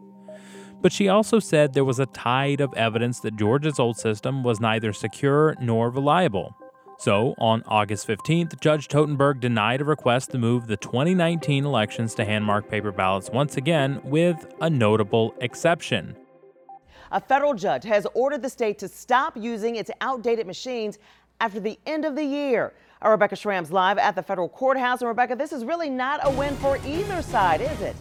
But 0.80 0.92
she 0.92 1.08
also 1.08 1.40
said 1.40 1.74
there 1.74 1.84
was 1.84 1.98
a 1.98 2.06
tide 2.06 2.60
of 2.60 2.72
evidence 2.74 3.18
that 3.22 3.34
Georgia's 3.34 3.80
old 3.80 3.96
system 3.96 4.44
was 4.44 4.60
neither 4.60 4.92
secure 4.92 5.56
nor 5.60 5.90
reliable. 5.90 6.56
So, 7.02 7.34
on 7.36 7.64
August 7.66 8.06
15th, 8.06 8.60
Judge 8.60 8.86
Totenberg 8.86 9.40
denied 9.40 9.80
a 9.80 9.84
request 9.84 10.30
to 10.30 10.38
move 10.38 10.68
the 10.68 10.76
2019 10.76 11.64
elections 11.64 12.14
to 12.14 12.24
hand 12.24 12.44
marked 12.44 12.70
paper 12.70 12.92
ballots 12.92 13.28
once 13.28 13.56
again, 13.56 14.00
with 14.04 14.46
a 14.60 14.70
notable 14.70 15.34
exception. 15.40 16.14
A 17.10 17.20
federal 17.20 17.54
judge 17.54 17.82
has 17.82 18.06
ordered 18.14 18.42
the 18.42 18.48
state 18.48 18.78
to 18.78 18.86
stop 18.86 19.36
using 19.36 19.74
its 19.74 19.90
outdated 20.00 20.46
machines 20.46 21.00
after 21.40 21.58
the 21.58 21.76
end 21.86 22.04
of 22.04 22.14
the 22.14 22.22
year. 22.22 22.72
Our 23.00 23.10
Rebecca 23.10 23.34
Schramm's 23.34 23.72
live 23.72 23.98
at 23.98 24.14
the 24.14 24.22
federal 24.22 24.48
courthouse. 24.48 25.00
And 25.00 25.08
Rebecca, 25.08 25.34
this 25.34 25.52
is 25.52 25.64
really 25.64 25.90
not 25.90 26.20
a 26.22 26.30
win 26.30 26.54
for 26.58 26.76
either 26.86 27.20
side, 27.22 27.62
is 27.62 27.80
it? 27.80 27.96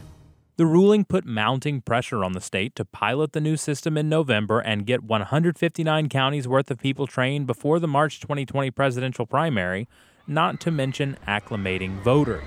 The 0.57 0.65
ruling 0.65 1.05
put 1.05 1.25
mounting 1.25 1.79
pressure 1.79 2.25
on 2.25 2.33
the 2.33 2.41
state 2.41 2.75
to 2.75 2.83
pilot 2.83 3.31
the 3.31 3.39
new 3.39 3.55
system 3.55 3.97
in 3.97 4.09
November 4.09 4.59
and 4.59 4.85
get 4.85 5.01
159 5.01 6.09
counties 6.09 6.47
worth 6.47 6.69
of 6.69 6.77
people 6.77 7.07
trained 7.07 7.47
before 7.47 7.79
the 7.79 7.87
March 7.87 8.19
2020 8.19 8.69
presidential 8.71 9.25
primary, 9.25 9.87
not 10.27 10.59
to 10.59 10.69
mention 10.69 11.17
acclimating 11.25 12.01
voters. 12.01 12.43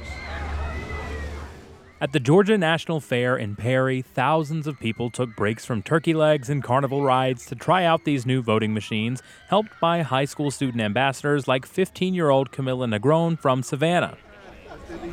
At 1.99 2.13
the 2.13 2.21
Georgia 2.21 2.59
National 2.59 3.01
Fair 3.01 3.39
in 3.39 3.57
Perry, 3.57 4.03
thousands 4.03 4.67
of 4.67 4.79
people 4.79 5.09
took 5.09 5.35
breaks 5.35 5.65
from 5.65 5.83
turkey 5.83 6.13
legs 6.13 6.51
and 6.51 6.63
carnival 6.63 7.03
rides 7.03 7.47
to 7.47 7.55
try 7.55 7.85
out 7.85 8.05
these 8.05 8.27
new 8.27 8.43
voting 8.43 8.75
machines, 8.75 9.23
helped 9.49 9.81
by 9.81 10.03
high 10.03 10.27
school 10.27 10.51
student 10.51 10.83
ambassadors 10.83 11.49
like 11.49 11.65
15 11.65 12.13
year 12.13 12.29
old 12.29 12.53
Camilla 12.53 12.87
Negron 12.87 13.39
from 13.39 13.63
Savannah. 13.63 14.19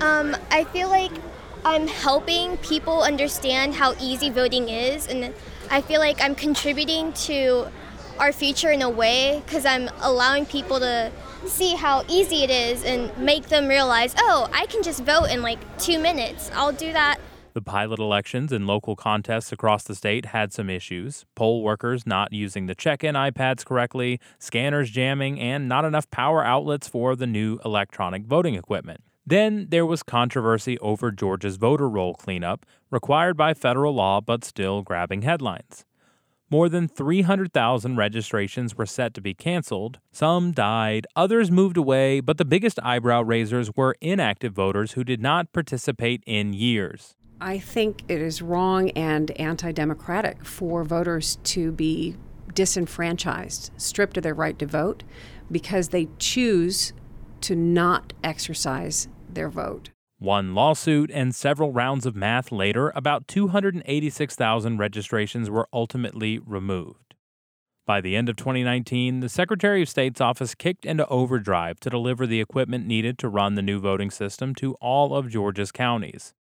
Um, 0.02 0.36
I 0.50 0.66
feel 0.66 0.90
like 0.90 1.12
I'm 1.64 1.88
helping 1.88 2.58
people 2.58 3.04
understand 3.04 3.76
how 3.76 3.94
easy 4.00 4.32
voting 4.32 4.70
is, 4.70 5.08
and 5.08 5.34
I 5.70 5.82
feel 5.82 6.00
like 6.00 6.20
I'm 6.20 6.34
contributing 6.34 7.14
to 7.14 7.68
our 8.20 8.32
future 8.32 8.72
in 8.72 8.82
a 8.82 8.90
way 8.90 9.44
because 9.46 9.66
I'm 9.66 9.88
allowing 10.02 10.48
people 10.48 10.80
to 10.80 11.12
see 11.46 11.76
how 11.76 12.04
easy 12.08 12.44
it 12.44 12.50
is 12.50 12.84
and 12.84 13.16
make 13.18 13.50
them 13.50 13.68
realize, 13.68 14.16
oh, 14.18 14.50
I 14.52 14.66
can 14.66 14.82
just 14.82 15.04
vote 15.04 15.26
in 15.26 15.44
like 15.44 15.60
two 15.78 16.00
minutes. 16.00 16.50
I'll 16.54 16.72
do 16.72 16.92
that. 16.94 17.20
The 17.54 17.62
pilot 17.62 18.00
elections 18.00 18.52
and 18.52 18.66
local 18.66 18.96
contests 18.96 19.52
across 19.52 19.84
the 19.84 19.94
state 19.94 20.28
had 20.28 20.54
some 20.54 20.70
issues 20.70 21.26
poll 21.36 21.62
workers 21.62 22.08
not 22.08 22.32
using 22.32 22.66
the 22.66 22.76
check 22.76 23.04
in 23.04 23.14
iPads 23.14 23.66
correctly, 23.66 24.20
scanners 24.40 24.90
jamming, 24.90 25.40
and 25.40 25.68
not 25.68 25.86
enough 25.86 26.10
power 26.10 26.44
outlets 26.44 26.88
for 26.88 27.16
the 27.16 27.28
new 27.28 27.60
electronic 27.64 28.24
voting 28.24 28.56
equipment. 28.56 29.04
Then 29.26 29.68
there 29.70 29.86
was 29.86 30.04
controversy 30.04 30.78
over 30.80 31.12
Georgia's 31.12 31.58
voter 31.58 31.90
roll 31.90 32.14
cleanup, 32.16 32.66
required 32.90 33.38
by 33.38 33.54
federal 33.54 33.94
law 33.94 34.22
but 34.22 34.44
still 34.44 34.82
grabbing 34.82 35.22
headlines. 35.22 35.86
More 36.50 36.68
than 36.68 36.90
300,000 36.90 37.96
registrations 37.96 38.76
were 38.76 38.86
set 38.86 39.14
to 39.14 39.22
be 39.22 39.34
canceled. 39.34 40.00
Some 40.12 40.52
died, 40.52 41.08
others 41.16 41.50
moved 41.50 41.78
away, 41.78 42.20
but 42.20 42.38
the 42.38 42.44
biggest 42.44 42.78
eyebrow 42.84 43.22
raisers 43.22 43.72
were 43.74 43.96
inactive 44.02 44.52
voters 44.52 44.92
who 44.92 45.06
did 45.06 45.22
not 45.22 45.54
participate 45.54 46.22
in 46.28 46.52
years. 46.52 47.16
I 47.40 47.58
think 47.58 48.04
it 48.10 48.22
is 48.22 48.42
wrong 48.42 48.90
and 48.92 49.32
anti 49.40 49.72
democratic 49.72 50.46
for 50.46 50.84
voters 50.84 51.38
to 51.44 51.72
be 51.72 52.18
disenfranchised, 52.54 53.72
stripped 53.78 54.18
of 54.18 54.24
their 54.24 54.34
right 54.34 54.60
to 54.60 54.66
vote, 54.66 55.04
because 55.50 55.90
they 55.90 56.10
choose 56.20 56.92
to 57.42 57.56
not 57.56 58.14
exercise 58.24 59.08
their 59.30 59.50
vote. 59.50 59.90
One 60.20 60.54
lawsuit 60.54 61.10
and 61.12 61.34
several 61.34 61.72
rounds 61.72 62.06
of 62.06 62.16
math 62.16 62.52
later, 62.52 62.92
about 62.96 63.28
286,000 63.28 64.78
registrations 64.78 65.50
were 65.50 65.68
ultimately 65.74 66.38
removed. 66.38 67.16
By 67.88 68.02
the 68.02 68.16
end 68.16 68.30
of 68.30 68.36
2019, 68.36 69.22
the 69.22 69.30
Secretary 69.30 69.82
of 69.82 69.90
State's 69.90 70.22
office 70.22 70.54
kicked 70.54 70.86
into 70.86 71.08
overdrive 71.08 71.80
to 71.80 71.90
deliver 71.90 72.28
the 72.28 72.40
equipment 72.40 72.86
needed 72.86 73.18
to 73.18 73.28
run 73.28 73.56
the 73.56 73.64
new 73.64 73.80
voting 73.80 74.12
system 74.12 74.54
to 74.56 74.76
all 74.76 75.16
of 75.16 75.30
Georgia's 75.30 75.72
counties. 75.72 76.34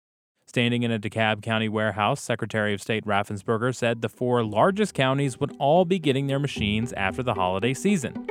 Standing 0.46 0.84
in 0.84 0.91
a 0.91 1.00
DeKalb 1.00 1.41
County 1.41 1.70
warehouse, 1.70 2.22
Secretary 2.22 2.74
of 2.74 2.82
State 2.82 3.06
Raffensperger 3.06 3.74
said 3.74 4.01
the 4.01 4.10
four 4.10 4.44
largest 4.44 4.94
counties 4.94 5.39
would 5.39 5.56
all 5.58 5.86
be 5.86 6.00
getting 6.00 6.27
their 6.27 6.39
machines 6.39 6.91
after 6.94 7.24
the 7.24 7.36
holiday 7.36 7.74
season. 7.74 8.27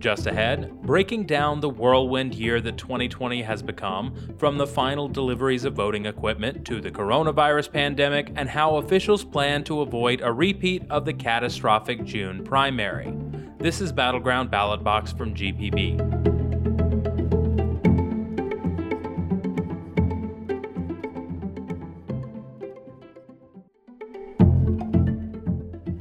Just 0.00 0.26
ahead, 0.26 0.80
breaking 0.80 1.26
down 1.26 1.60
the 1.60 1.68
whirlwind 1.68 2.34
year 2.34 2.62
that 2.62 2.78
2020 2.78 3.42
has 3.42 3.62
become, 3.62 4.14
from 4.38 4.56
the 4.56 4.66
final 4.66 5.08
deliveries 5.08 5.66
of 5.66 5.74
voting 5.74 6.06
equipment 6.06 6.64
to 6.64 6.80
the 6.80 6.90
coronavirus 6.90 7.70
pandemic, 7.70 8.32
and 8.34 8.48
how 8.48 8.76
officials 8.76 9.22
plan 9.22 9.62
to 9.64 9.82
avoid 9.82 10.22
a 10.22 10.32
repeat 10.32 10.82
of 10.88 11.04
the 11.04 11.12
catastrophic 11.12 12.02
June 12.04 12.42
primary. 12.42 13.12
This 13.58 13.82
is 13.82 13.92
Battleground 13.92 14.50
Ballot 14.50 14.82
Box 14.82 15.12
from 15.12 15.34
GPB. 15.34 15.98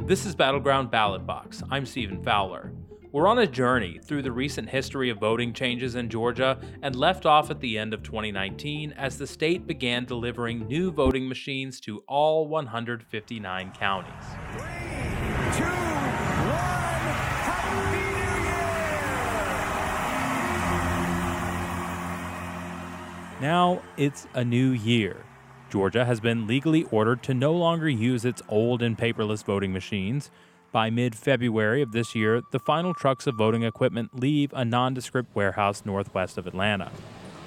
This 0.08 0.26
is 0.26 0.36
Battleground 0.36 0.90
Ballot 0.90 1.26
Box. 1.26 1.62
I'm 1.70 1.86
Stephen 1.86 2.24
Fowler. 2.24 2.72
We're 3.12 3.28
on 3.28 3.40
a 3.40 3.48
journey 3.48 4.00
through 4.04 4.22
the 4.22 4.32
recent 4.32 4.70
history 4.70 5.10
of 5.10 5.18
voting 5.18 5.52
changes 5.52 5.96
in 5.96 6.10
Georgia 6.10 6.60
and 6.84 6.96
left 6.96 7.26
off 7.26 7.50
at 7.50 7.60
the 7.60 7.76
end 7.76 7.92
of 7.92 8.04
2019 8.04 8.92
as 8.92 9.18
the 9.18 9.26
state 9.26 9.66
began 9.66 10.06
delivering 10.06 10.68
new 10.68 10.92
voting 10.92 11.28
machines 11.28 11.80
to 11.82 12.04
all 12.08 12.48
159 12.48 13.72
counties. 13.72 14.14
Three, 14.52 14.62
two, 15.58 15.64
now 23.42 23.82
it's 23.98 24.28
a 24.36 24.46
new 24.46 24.70
year. 24.70 25.26
Georgia 25.72 26.06
has 26.06 26.20
been 26.20 26.46
legally 26.46 26.84
ordered 26.92 27.24
to 27.24 27.34
no 27.34 27.54
longer 27.54 27.90
use 27.90 28.24
its 28.24 28.44
old 28.48 28.84
and 28.84 28.96
paperless 28.96 29.44
voting 29.44 29.74
machines. 29.74 30.30
By 30.72 30.92
mid 30.92 31.16
February 31.16 31.82
of 31.82 31.94
this 31.94 32.14
year, 32.14 32.44
the 32.52 32.60
final 32.60 32.94
trucks 32.94 33.26
of 33.26 33.34
voting 33.34 33.64
equipment 33.64 34.20
leave 34.20 34.54
a 34.54 34.64
nondescript 34.64 35.36
warehouse 35.36 35.84
northwest 35.84 36.38
of 36.38 36.46
Atlanta. 36.46 36.92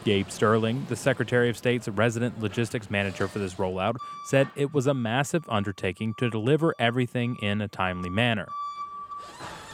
Gabe 0.04 0.28
Sterling, 0.28 0.84
the 0.88 0.96
Secretary 0.96 1.48
of 1.48 1.56
State's 1.56 1.86
resident 1.86 2.40
logistics 2.40 2.90
manager 2.90 3.28
for 3.28 3.38
this 3.38 3.54
rollout, 3.54 3.94
said 4.26 4.48
it 4.56 4.74
was 4.74 4.88
a 4.88 4.94
massive 4.94 5.44
undertaking 5.48 6.14
to 6.18 6.28
deliver 6.28 6.74
everything 6.80 7.36
in 7.36 7.60
a 7.60 7.68
timely 7.68 8.10
manner. 8.10 8.48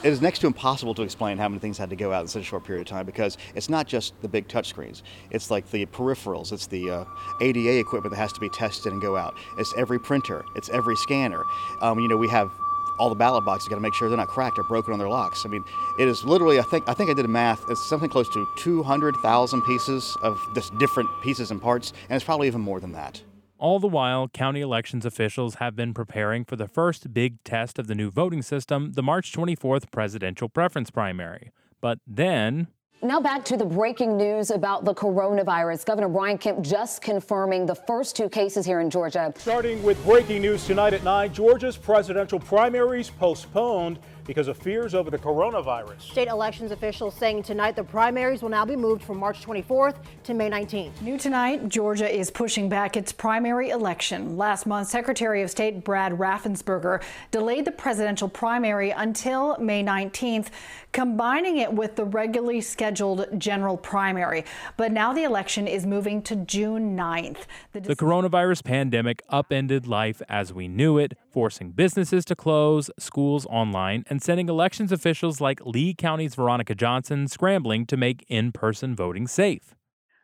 It 0.05 0.13
is 0.13 0.21
next 0.21 0.41
to 0.41 0.47
impossible 0.47 0.95
to 0.95 1.03
explain 1.03 1.39
how 1.39 1.49
many 1.49 1.59
things 1.59 1.79
had 1.79 1.89
to 1.91 1.97
go 1.97 2.13
out 2.13 2.21
in 2.21 2.29
such 2.29 2.43
a 2.43 2.45
short 2.45 2.65
period 2.65 2.83
of 2.83 2.87
time 2.87 3.07
because 3.07 3.39
it's 3.55 3.71
not 3.71 3.89
just 3.89 4.21
the 4.21 4.29
big 4.29 4.47
touchscreens. 4.47 5.03
It's 5.31 5.51
like 5.51 5.69
the 5.71 5.87
peripherals, 5.87 6.53
it's 6.53 6.67
the 6.67 6.91
uh, 6.91 7.05
ADA 7.41 7.79
equipment 7.79 8.15
that 8.15 8.21
has 8.21 8.33
to 8.35 8.41
be 8.41 8.51
tested 8.51 8.93
and 8.93 9.01
go 9.01 9.17
out. 9.17 9.35
It's 9.57 9.73
every 9.77 9.99
printer, 9.99 10.45
it's 10.55 10.69
every 10.69 10.95
scanner. 10.97 11.43
Um, 11.81 11.99
you 11.99 12.07
know, 12.07 12.17
we 12.19 12.29
have 12.29 12.53
all 12.99 13.09
the 13.09 13.15
ballot 13.15 13.45
boxes. 13.45 13.69
Got 13.69 13.77
to 13.77 13.81
make 13.81 13.95
sure 13.95 14.09
they're 14.09 14.17
not 14.17 14.29
cracked 14.29 14.59
or 14.59 14.65
broken 14.65 14.93
on 14.93 14.99
their 14.99 15.09
locks. 15.09 15.45
I 15.45 15.49
mean, 15.49 15.65
it 15.99 16.09
is 16.09 16.25
literally. 16.25 16.59
I 16.59 16.63
think 16.63 16.89
I 16.89 16.95
think 16.95 17.11
I 17.11 17.15
did 17.15 17.25
a 17.25 17.29
math. 17.29 17.63
It's 17.69 17.89
something 17.89 18.11
close 18.11 18.29
to 18.31 18.47
200,000 18.59 19.63
pieces 19.63 20.17
of 20.23 20.41
just 20.55 20.77
different 20.79 21.09
pieces 21.23 21.51
and 21.51 21.61
parts, 21.61 21.93
and 22.09 22.17
it's 22.17 22.25
probably 22.25 22.47
even 22.47 22.61
more 22.61 22.81
than 22.81 22.93
that. 22.93 23.23
All 23.59 23.81
the 23.81 23.89
while, 23.89 24.29
county 24.29 24.61
elections 24.61 25.05
officials 25.05 25.57
have 25.57 25.75
been 25.75 25.93
preparing 25.93 26.45
for 26.45 26.55
the 26.55 26.69
first 26.69 27.13
big 27.13 27.43
test 27.43 27.79
of 27.81 27.89
the 27.89 27.95
new 27.95 28.09
voting 28.09 28.41
system, 28.41 28.93
the 28.93 29.03
March 29.03 29.33
24th 29.33 29.91
presidential 29.91 30.49
preference 30.49 30.93
primary. 30.93 31.51
But 31.81 31.99
then, 32.07 32.69
now 33.03 33.21
back 33.21 33.45
to 33.45 33.57
the 33.57 33.65
breaking 33.65 34.17
news 34.17 34.51
about 34.51 34.85
the 34.85 34.95
coronavirus. 34.95 35.85
Governor 35.85 36.09
Brian 36.09 36.37
Kemp 36.37 36.63
just 36.63 37.01
confirming 37.01 37.65
the 37.65 37.75
first 37.75 38.17
two 38.17 38.29
cases 38.29 38.67
here 38.67 38.81
in 38.81 38.91
Georgia. 38.91 39.33
Starting 39.37 39.83
with 39.83 40.03
breaking 40.05 40.43
news 40.43 40.67
tonight 40.67 40.95
at 40.95 41.05
9, 41.05 41.33
Georgia's 41.33 41.77
presidential 41.77 42.41
primaries 42.41 43.09
postponed 43.11 43.99
because 44.29 44.47
of 44.47 44.59
fears 44.59 44.95
over 44.95 45.11
the 45.11 45.19
coronavirus. 45.19 46.03
State 46.03 46.29
elections 46.29 46.71
officials 46.71 47.15
saying 47.15 47.43
tonight 47.43 47.75
the 47.75 47.83
primaries 47.83 48.43
will 48.43 48.51
now 48.51 48.65
be 48.65 48.77
moved 48.77 49.03
from 49.03 49.19
March 49.19 49.45
24th 49.45 49.97
to 50.23 50.35
May 50.35 50.51
19th. 50.51 51.01
New 51.01 51.17
tonight, 51.17 51.67
Georgia 51.71 52.15
is 52.15 52.31
pushing 52.31 52.69
back 52.69 52.95
its 52.95 53.11
primary 53.11 53.71
election. 53.71 54.37
Last 54.37 54.67
month, 54.67 54.89
Secretary 54.89 55.41
of 55.41 55.51
State 55.51 55.83
Brad 55.83 56.13
Raffensperger 56.13 57.03
delayed 57.31 57.65
the 57.65 57.73
presidential 57.73 58.29
primary 58.29 58.91
until 58.91 59.57
May 59.59 59.83
19th, 59.83 60.49
combining 60.93 61.57
it 61.57 61.73
with 61.73 61.97
the 61.97 62.05
regularly 62.05 62.61
scheduled 62.61 63.27
general 63.41 63.79
primary. 63.79 64.45
But 64.77 64.93
now 64.93 65.15
the 65.15 65.25
election 65.25 65.67
is 65.67 65.87
moving 65.87 66.21
to 66.23 66.37
June 66.37 66.95
9th. 66.95 67.47
The, 67.73 67.81
the 67.81 67.97
coronavirus 67.97 68.63
pandemic 68.63 69.23
upended 69.31 69.87
life 69.87 70.21
as 70.29 70.53
we 70.53 70.69
knew 70.69 70.99
it, 70.99 71.17
forcing 71.31 71.73
businesses 71.73 72.25
to 72.27 72.37
close, 72.37 72.91
schools 72.99 73.47
online, 73.47 74.05
and 74.09 74.23
sending 74.23 74.49
elections 74.49 74.93
officials 74.93 75.41
like 75.41 75.61
Lee 75.65 75.95
County's 75.95 76.35
Veronica 76.35 76.75
Johnson 76.75 77.29
scrambling 77.29 77.87
to 77.87 77.97
make 77.97 78.25
in 78.29 78.53
person 78.53 78.95
voting 78.95 79.27
safe. 79.27 79.75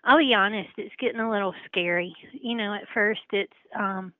I'll 0.05 0.19
be 0.19 0.35
honest, 0.35 0.71
it's 0.77 0.95
getting 1.01 1.21
a 1.21 1.31
little 1.31 1.55
scary. 1.67 2.15
You 2.33 2.57
know, 2.57 2.75
at 2.75 2.89
first 2.93 3.23
it's, 3.33 3.53
um, 3.79 4.13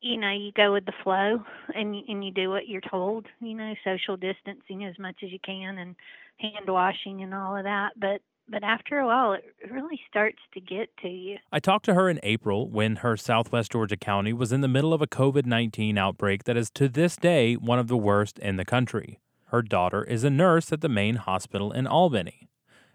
you 0.00 0.18
know, 0.18 0.30
you 0.30 0.52
go 0.52 0.72
with 0.72 0.84
the 0.84 0.92
flow 1.02 1.42
and 1.74 1.94
and 2.06 2.22
you 2.22 2.30
do 2.30 2.50
what 2.50 2.68
you're 2.68 2.82
told. 2.82 3.26
You 3.40 3.54
know, 3.54 3.74
social 3.82 4.16
distancing 4.16 4.84
as 4.84 4.98
much 4.98 5.16
as 5.24 5.32
you 5.32 5.38
can 5.44 5.78
and 5.78 5.96
hand 6.38 6.66
washing 6.68 7.22
and 7.22 7.32
all 7.32 7.56
of 7.56 7.64
that. 7.64 7.92
But 7.96 8.20
but 8.48 8.62
after 8.62 8.98
a 8.98 9.06
while, 9.06 9.32
it 9.32 9.44
really 9.70 10.00
starts 10.08 10.38
to 10.52 10.60
get 10.60 10.88
to 11.02 11.08
you. 11.08 11.38
I 11.50 11.60
talked 11.60 11.84
to 11.86 11.94
her 11.94 12.08
in 12.08 12.20
April 12.22 12.68
when 12.68 12.96
her 12.96 13.16
Southwest 13.16 13.72
Georgia 13.72 13.96
County 13.96 14.32
was 14.32 14.52
in 14.52 14.60
the 14.60 14.68
middle 14.68 14.92
of 14.92 15.02
a 15.02 15.06
COVID 15.06 15.46
19 15.46 15.96
outbreak 15.96 16.44
that 16.44 16.56
is 16.56 16.70
to 16.70 16.88
this 16.88 17.16
day 17.16 17.54
one 17.54 17.78
of 17.78 17.88
the 17.88 17.96
worst 17.96 18.38
in 18.38 18.56
the 18.56 18.64
country. 18.64 19.18
Her 19.46 19.62
daughter 19.62 20.04
is 20.04 20.24
a 20.24 20.30
nurse 20.30 20.72
at 20.72 20.80
the 20.80 20.88
main 20.88 21.16
hospital 21.16 21.72
in 21.72 21.86
Albany. 21.86 22.48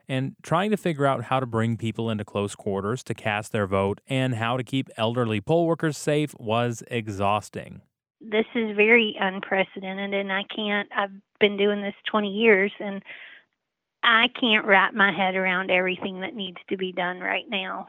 And 0.08 0.36
trying 0.42 0.72
to 0.72 0.78
figure 0.78 1.06
out 1.06 1.26
how 1.26 1.40
to 1.40 1.46
bring 1.46 1.78
people 1.78 2.10
into 2.10 2.26
close 2.26 2.56
quarters 2.56 3.04
to 3.04 3.14
cast 3.14 3.52
their 3.52 3.68
vote 3.68 4.02
and 4.08 4.36
how 4.36 4.58
to 4.58 4.64
keep 4.64 4.90
elderly 4.98 5.40
poll 5.40 5.68
workers 5.68 5.98
safe 5.98 6.34
was 6.40 6.84
exhausting. 6.88 7.82
This 8.20 8.48
is 8.56 8.76
very 8.76 9.16
unprecedented, 9.20 10.14
and 10.14 10.32
I 10.32 10.44
can't. 10.54 10.90
I've 10.96 11.12
been 11.40 11.58
doing 11.58 11.82
this 11.82 11.94
20 12.12 12.28
years, 12.28 12.72
and 12.80 13.02
I 14.12 14.28
can't 14.40 14.66
wrap 14.66 14.96
my 14.96 15.12
head 15.12 15.36
around 15.36 15.70
everything 15.70 16.22
that 16.22 16.34
needs 16.34 16.58
to 16.70 16.78
be 16.78 16.92
done 16.92 17.20
right 17.20 17.46
now. 17.48 17.86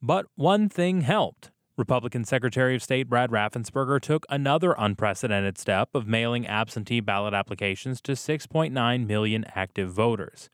But 0.00 0.24
one 0.34 0.70
thing 0.70 1.02
helped. 1.02 1.50
Republican 1.76 2.24
Secretary 2.24 2.74
of 2.74 2.82
State 2.82 3.10
Brad 3.10 3.30
Raffensperger 3.30 4.00
took 4.00 4.24
another 4.30 4.74
unprecedented 4.78 5.58
step 5.58 5.90
of 5.94 6.08
mailing 6.08 6.46
absentee 6.46 7.00
ballot 7.00 7.34
applications 7.34 8.00
to 8.00 8.12
6.9 8.12 9.06
million 9.06 9.44
active 9.54 9.92
voters. 9.92 10.48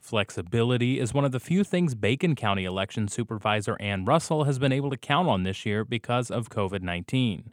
Flexibility 0.00 0.98
is 0.98 1.12
one 1.12 1.26
of 1.26 1.32
the 1.32 1.40
few 1.40 1.62
things 1.62 1.94
Bacon 1.94 2.34
County 2.34 2.64
election 2.64 3.06
supervisor 3.06 3.76
Ann 3.80 4.06
Russell 4.06 4.44
has 4.44 4.58
been 4.58 4.72
able 4.72 4.88
to 4.88 4.96
count 4.96 5.28
on 5.28 5.42
this 5.42 5.66
year 5.66 5.84
because 5.84 6.30
of 6.30 6.48
COVID 6.48 6.80
19. 6.80 7.52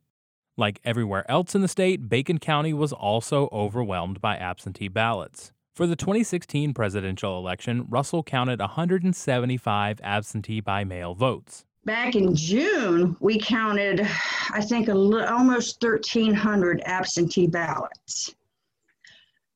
Like 0.56 0.80
everywhere 0.86 1.30
else 1.30 1.56
in 1.56 1.62
the 1.62 1.68
state, 1.68 2.08
Bacon 2.08 2.38
County 2.38 2.72
was 2.72 2.94
also 2.94 3.50
overwhelmed 3.51 4.22
by 4.22 4.38
absentee 4.38 4.88
ballots. 4.88 5.51
For 5.81 5.87
the 5.87 5.96
2016 5.96 6.75
presidential 6.75 7.39
election, 7.39 7.87
Russell 7.89 8.22
counted 8.22 8.59
175 8.59 10.00
absentee 10.03 10.59
by 10.59 10.83
mail 10.83 11.15
votes. 11.15 11.65
Back 11.85 12.13
in 12.13 12.35
June, 12.35 13.17
we 13.20 13.39
counted, 13.39 14.07
I 14.51 14.61
think, 14.61 14.89
almost 14.89 15.81
1,300 15.81 16.83
absentee 16.85 17.48
ballots. 17.48 18.35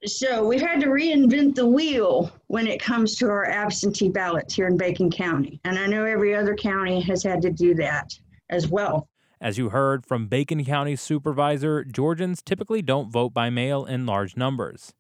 So 0.07 0.47
we've 0.47 0.63
had 0.63 0.81
to 0.81 0.87
reinvent 0.87 1.53
the 1.53 1.67
wheel 1.67 2.31
when 2.47 2.65
it 2.65 2.81
comes 2.81 3.17
to 3.17 3.27
our 3.27 3.45
absentee 3.45 4.09
ballots 4.09 4.55
here 4.55 4.65
in 4.65 4.77
Bacon 4.77 5.11
County. 5.11 5.61
And 5.63 5.77
I 5.77 5.85
know 5.85 6.05
every 6.05 6.33
other 6.33 6.55
county 6.55 7.01
has 7.01 7.21
had 7.21 7.39
to 7.43 7.51
do 7.51 7.75
that 7.75 8.17
as 8.49 8.67
well. 8.67 9.09
As 9.39 9.59
you 9.59 9.69
heard 9.69 10.07
from 10.07 10.25
Bacon 10.25 10.65
County 10.65 10.95
Supervisor, 10.95 11.83
Georgians 11.83 12.41
typically 12.41 12.81
don't 12.81 13.11
vote 13.11 13.31
by 13.31 13.51
mail 13.51 13.85
in 13.85 14.07
large 14.07 14.35
numbers. 14.35 14.95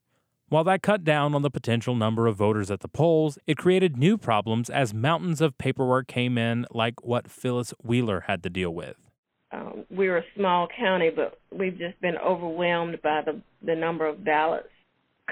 While 0.47 0.63
that 0.65 0.83
cut 0.83 1.03
down 1.03 1.33
on 1.33 1.41
the 1.41 1.49
potential 1.49 1.95
number 1.95 2.27
of 2.27 2.35
voters 2.35 2.69
at 2.69 2.81
the 2.81 2.87
polls, 2.87 3.39
it 3.47 3.57
created 3.57 3.97
new 3.97 4.15
problems 4.15 4.69
as 4.69 4.93
mountains 4.93 5.41
of 5.41 5.57
paperwork 5.57 6.07
came 6.07 6.37
in, 6.37 6.67
like 6.69 7.03
what 7.03 7.27
Phyllis 7.27 7.73
Wheeler 7.81 8.25
had 8.27 8.43
to 8.43 8.49
deal 8.51 8.69
with. 8.69 9.09
Um, 9.51 9.85
we're 9.89 10.17
a 10.17 10.23
small 10.35 10.67
county, 10.67 11.09
but 11.09 11.39
we've 11.51 11.77
just 11.79 11.99
been 11.99 12.17
overwhelmed 12.17 13.01
by 13.01 13.21
the, 13.25 13.41
the 13.63 13.75
number 13.75 14.05
of 14.05 14.23
ballots 14.23 14.69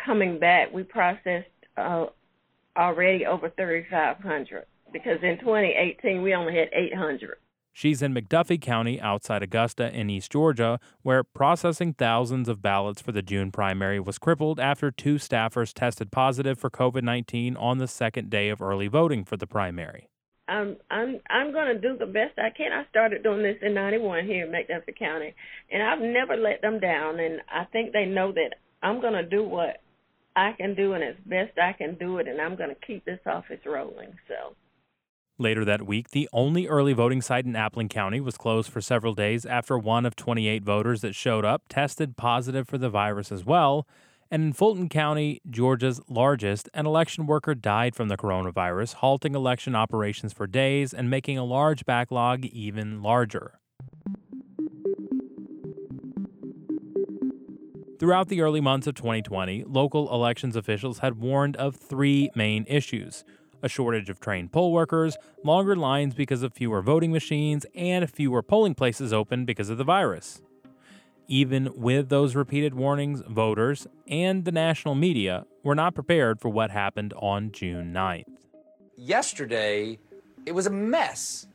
coming 0.03 0.39
back. 0.39 0.73
We 0.73 0.81
processed 0.81 1.47
uh, 1.77 2.07
already 2.75 3.27
over 3.27 3.51
3,500 3.51 4.65
because 4.91 5.19
in 5.21 5.37
2018 5.37 6.23
we 6.23 6.33
only 6.33 6.57
had 6.57 6.69
800. 6.73 7.37
She's 7.75 8.03
in 8.03 8.13
McDuffie 8.13 8.61
County 8.61 9.01
outside 9.01 9.41
Augusta 9.41 9.91
in 9.91 10.07
East 10.07 10.31
Georgia, 10.31 10.79
where 11.01 11.23
processing 11.23 11.93
thousands 11.93 12.47
of 12.47 12.61
ballots 12.61 13.01
for 13.01 13.11
the 13.11 13.23
June 13.23 13.51
primary 13.51 13.99
was 13.99 14.19
crippled 14.19 14.59
after 14.59 14.91
two 14.91 15.15
staffers 15.15 15.73
tested 15.73 16.11
positive 16.11 16.59
for 16.59 16.69
COVID 16.69 17.01
19 17.01 17.57
on 17.57 17.79
the 17.79 17.87
second 17.87 18.29
day 18.29 18.49
of 18.49 18.61
early 18.61 18.87
voting 18.87 19.25
for 19.25 19.37
the 19.37 19.47
primary. 19.47 20.07
I'm 20.47 20.77
I'm 20.91 21.19
I'm 21.31 21.51
to 21.51 21.79
do 21.79 21.97
the 21.97 22.05
best 22.05 22.37
I 22.37 22.51
can. 22.55 22.71
I 22.71 22.87
started 22.89 23.23
doing 23.23 23.41
this 23.41 23.57
in 23.63 23.73
'91 23.73 24.25
here 24.25 24.45
in 24.45 24.51
McDuffie 24.51 24.97
County, 24.97 25.33
and 25.71 25.81
I've 25.81 25.99
never 25.99 26.37
let 26.37 26.61
them 26.61 26.79
down. 26.79 27.19
And 27.19 27.41
I 27.51 27.63
think 27.65 27.91
they 27.91 28.05
know 28.05 28.31
that 28.33 28.55
I'm 28.83 29.01
to 29.13 29.23
do 29.23 29.43
what 29.43 29.81
I 30.35 30.51
can 30.51 30.75
do 30.75 30.93
and 30.93 31.03
as 31.03 31.15
best 31.25 31.57
I 31.57 31.73
can 31.73 31.95
do 31.95 32.19
it, 32.19 32.27
and 32.27 32.39
I'm 32.39 32.55
to 32.69 32.85
keep 32.85 33.03
this 33.03 33.21
office 33.25 33.61
rolling. 33.65 34.13
So. 34.27 34.55
Later 35.39 35.65
that 35.65 35.87
week, 35.87 36.11
the 36.11 36.29
only 36.31 36.67
early 36.67 36.93
voting 36.93 37.19
site 37.19 37.45
in 37.45 37.53
Appling 37.53 37.89
County 37.89 38.19
was 38.19 38.37
closed 38.37 38.69
for 38.69 38.81
several 38.81 39.15
days 39.15 39.47
after 39.47 39.79
one 39.79 40.05
of 40.05 40.15
28 40.15 40.63
voters 40.63 41.01
that 41.01 41.15
showed 41.15 41.43
up 41.43 41.63
tested 41.67 42.15
positive 42.15 42.67
for 42.67 42.77
the 42.77 42.89
virus 42.89 43.31
as 43.31 43.43
well. 43.43 43.87
And 44.29 44.43
in 44.43 44.53
Fulton 44.53 44.89
County, 44.89 45.41
Georgia's 45.49 45.99
largest, 46.07 46.69
an 46.75 46.85
election 46.85 47.25
worker 47.25 47.55
died 47.55 47.95
from 47.95 48.09
the 48.09 48.17
coronavirus, 48.17 48.95
halting 48.95 49.33
election 49.33 49.75
operations 49.75 50.33
for 50.33 50.45
days 50.45 50.93
and 50.93 51.09
making 51.09 51.39
a 51.39 51.43
large 51.43 51.83
backlog 51.83 52.45
even 52.45 53.01
larger. 53.01 53.59
Throughout 57.99 58.27
the 58.27 58.41
early 58.41 58.61
months 58.61 58.85
of 58.85 58.93
2020, 58.95 59.63
local 59.65 60.13
elections 60.13 60.55
officials 60.55 60.99
had 60.99 61.19
warned 61.19 61.55
of 61.55 61.75
three 61.75 62.29
main 62.35 62.65
issues 62.67 63.23
a 63.63 63.69
shortage 63.69 64.09
of 64.09 64.19
trained 64.19 64.51
poll 64.51 64.71
workers, 64.71 65.17
longer 65.43 65.75
lines 65.75 66.13
because 66.13 66.43
of 66.43 66.53
fewer 66.53 66.81
voting 66.83 67.11
machines, 67.11 67.65
and 67.73 68.07
fewer 68.11 68.43
polling 68.43 68.75
places 68.75 69.11
open 69.11 69.45
because 69.45 69.69
of 69.69 69.79
the 69.79 69.83
virus. 69.83 70.41
Even 71.27 71.71
with 71.73 72.09
those 72.09 72.35
repeated 72.35 72.75
warnings, 72.75 73.23
voters 73.27 73.87
and 74.07 74.43
the 74.43 74.51
national 74.51 74.93
media 74.93 75.45
were 75.63 75.73
not 75.73 75.95
prepared 75.95 76.41
for 76.41 76.49
what 76.49 76.69
happened 76.69 77.13
on 77.15 77.51
June 77.51 77.93
9th. 77.93 78.25
Yesterday, 78.97 79.97
it 80.45 80.51
was 80.51 80.67
a 80.67 80.69
mess 80.69 81.47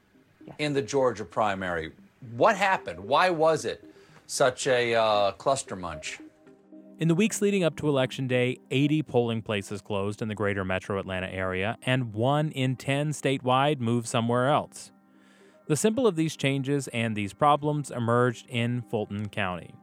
in 0.59 0.73
the 0.73 0.83
Georgia 0.83 1.27
primary. 1.27 1.93
What 2.33 2.57
happened? 2.57 3.01
Why 3.01 3.29
was 3.29 3.67
it 3.67 3.85
such 4.27 4.67
a 4.67 4.95
uh, 4.95 5.33
cluster 5.33 5.77
munch? 5.77 6.19
In 7.01 7.07
the 7.07 7.15
weeks 7.15 7.41
leading 7.41 7.63
up 7.63 7.77
to 7.77 7.89
Election 7.89 8.27
Day, 8.27 8.59
80 8.73 9.05
polling 9.05 9.41
places 9.41 9.81
closed 9.81 10.21
in 10.21 10.27
the 10.27 10.35
greater 10.35 10.65
metro 10.65 10.99
Atlanta 10.99 11.29
area, 11.29 11.79
and 11.83 12.13
one 12.13 12.51
in 12.51 12.75
10 12.75 13.11
statewide 13.11 13.79
moved 13.79 14.09
somewhere 14.09 14.49
else. 14.49 14.91
The 15.69 15.77
symbol 15.77 16.09
of 16.09 16.17
these 16.17 16.37
changes 16.37 16.89
and 16.89 17.15
these 17.15 17.33
problems 17.33 17.93
emerged 17.93 18.47
in 18.49 18.83
Fulton 18.83 19.29
County. 19.29 19.77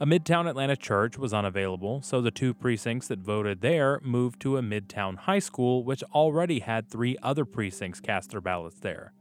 A 0.00 0.06
Midtown 0.06 0.48
Atlanta 0.48 0.76
church 0.76 1.18
was 1.18 1.34
unavailable, 1.34 2.00
so 2.00 2.22
the 2.22 2.30
two 2.30 2.54
precincts 2.54 3.08
that 3.08 3.18
voted 3.18 3.60
there 3.60 4.00
moved 4.02 4.40
to 4.40 4.56
a 4.56 4.62
Midtown 4.62 5.18
high 5.18 5.40
school, 5.40 5.84
which 5.84 6.02
already 6.14 6.60
had 6.60 6.88
three 6.88 7.18
other 7.22 7.44
precincts 7.44 8.00
cast 8.00 8.30
their 8.30 8.40
ballots 8.40 8.80
there. 8.80 9.12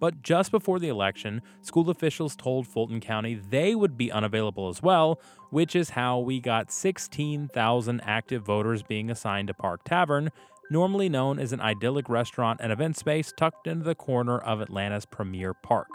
But 0.00 0.22
just 0.22 0.50
before 0.50 0.78
the 0.78 0.88
election, 0.88 1.42
school 1.62 1.90
officials 1.90 2.36
told 2.36 2.66
Fulton 2.66 3.00
County 3.00 3.34
they 3.34 3.74
would 3.74 3.96
be 3.96 4.12
unavailable 4.12 4.68
as 4.68 4.82
well, 4.82 5.20
which 5.50 5.74
is 5.74 5.90
how 5.90 6.18
we 6.18 6.40
got 6.40 6.70
16,000 6.70 8.00
active 8.04 8.42
voters 8.42 8.82
being 8.82 9.10
assigned 9.10 9.48
to 9.48 9.54
Park 9.54 9.82
Tavern, 9.84 10.30
normally 10.70 11.08
known 11.08 11.38
as 11.38 11.52
an 11.52 11.60
idyllic 11.60 12.08
restaurant 12.08 12.60
and 12.62 12.70
event 12.70 12.96
space 12.96 13.32
tucked 13.36 13.66
into 13.66 13.84
the 13.84 13.94
corner 13.94 14.38
of 14.38 14.60
Atlanta's 14.60 15.06
premier 15.06 15.54
park. 15.54 15.88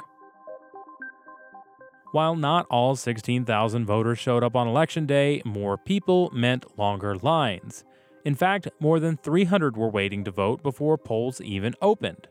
While 2.11 2.35
not 2.35 2.67
all 2.69 2.95
16,000 2.95 3.85
voters 3.85 4.19
showed 4.19 4.43
up 4.43 4.55
on 4.55 4.67
election 4.67 5.07
day, 5.07 5.41
more 5.45 5.77
people 5.77 6.29
meant 6.31 6.77
longer 6.77 7.15
lines. 7.15 7.83
In 8.23 8.35
fact, 8.35 8.67
more 8.79 8.99
than 8.99 9.17
300 9.17 9.75
were 9.75 9.89
waiting 9.89 10.23
to 10.23 10.31
vote 10.31 10.61
before 10.61 10.97
polls 10.97 11.41
even 11.41 11.73
opened. 11.81 12.27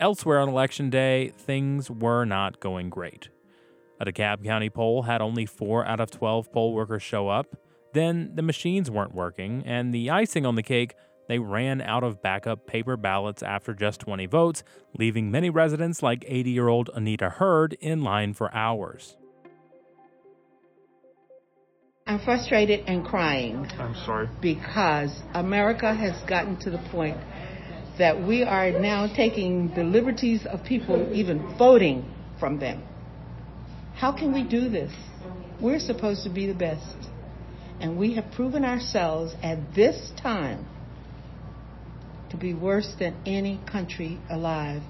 Elsewhere 0.00 0.38
on 0.38 0.48
election 0.48 0.90
day, 0.90 1.32
things 1.36 1.90
were 1.90 2.24
not 2.24 2.60
going 2.60 2.88
great. 2.88 3.30
A 4.00 4.04
DeKalb 4.04 4.44
County 4.44 4.70
poll 4.70 5.02
had 5.02 5.20
only 5.20 5.44
4 5.44 5.84
out 5.84 5.98
of 5.98 6.10
12 6.12 6.52
poll 6.52 6.72
workers 6.72 7.02
show 7.02 7.28
up. 7.28 7.56
Then 7.94 8.30
the 8.34 8.42
machines 8.42 8.90
weren't 8.90 9.14
working, 9.14 9.64
and 9.66 9.92
the 9.92 10.10
icing 10.10 10.46
on 10.46 10.54
the 10.54 10.62
cake, 10.62 10.94
they 11.26 11.40
ran 11.40 11.80
out 11.80 12.04
of 12.04 12.22
backup 12.22 12.64
paper 12.64 12.96
ballots 12.96 13.42
after 13.42 13.74
just 13.74 14.00
20 14.00 14.26
votes, 14.26 14.62
leaving 14.96 15.32
many 15.32 15.50
residents 15.50 16.00
like 16.00 16.24
80 16.28 16.50
year 16.50 16.68
old 16.68 16.90
Anita 16.94 17.28
Hurd 17.28 17.76
in 17.80 18.04
line 18.04 18.34
for 18.34 18.54
hours. 18.54 19.16
I'm 22.06 22.20
frustrated 22.20 22.84
and 22.86 23.04
crying. 23.04 23.66
I'm 23.78 23.94
sorry. 24.06 24.28
Because 24.40 25.22
America 25.34 25.92
has 25.92 26.18
gotten 26.22 26.56
to 26.60 26.70
the 26.70 26.78
point 26.90 27.18
that 27.98 28.22
we 28.26 28.42
are 28.42 28.70
now 28.70 29.06
taking 29.14 29.74
the 29.74 29.84
liberties 29.84 30.46
of 30.46 30.64
people 30.64 31.12
even 31.12 31.56
voting 31.56 32.04
from 32.38 32.58
them. 32.58 32.82
How 33.94 34.12
can 34.12 34.32
we 34.32 34.44
do 34.44 34.68
this? 34.68 34.92
We're 35.60 35.80
supposed 35.80 36.22
to 36.22 36.30
be 36.30 36.46
the 36.46 36.54
best. 36.54 36.96
And 37.80 37.98
we 37.98 38.14
have 38.14 38.30
proven 38.32 38.64
ourselves 38.64 39.34
at 39.42 39.74
this 39.74 40.12
time 40.16 40.66
to 42.30 42.36
be 42.36 42.54
worse 42.54 42.94
than 42.98 43.16
any 43.26 43.60
country 43.70 44.18
alive. 44.30 44.82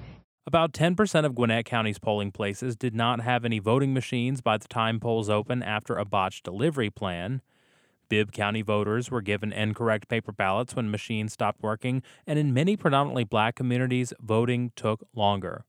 About 0.45 0.73
10% 0.73 1.25
of 1.25 1.35
Gwinnett 1.35 1.65
County's 1.65 1.99
polling 1.99 2.31
places 2.31 2.75
did 2.75 2.95
not 2.95 3.21
have 3.21 3.45
any 3.45 3.59
voting 3.59 3.93
machines 3.93 4.41
by 4.41 4.57
the 4.57 4.67
time 4.67 4.99
polls 4.99 5.29
open 5.29 5.61
after 5.61 5.95
a 5.95 6.05
botched 6.05 6.43
delivery 6.43 6.89
plan. 6.89 7.41
Bibb 8.09 8.31
County 8.31 8.61
voters 8.61 9.09
were 9.09 9.21
given 9.21 9.53
incorrect 9.53 10.07
paper 10.07 10.31
ballots 10.31 10.75
when 10.75 10.91
machines 10.91 11.33
stopped 11.33 11.61
working, 11.61 12.03
and 12.27 12.37
in 12.37 12.53
many 12.53 12.75
predominantly 12.75 13.23
black 13.23 13.55
communities, 13.55 14.13
voting 14.19 14.71
took 14.75 15.07
longer. 15.15 15.65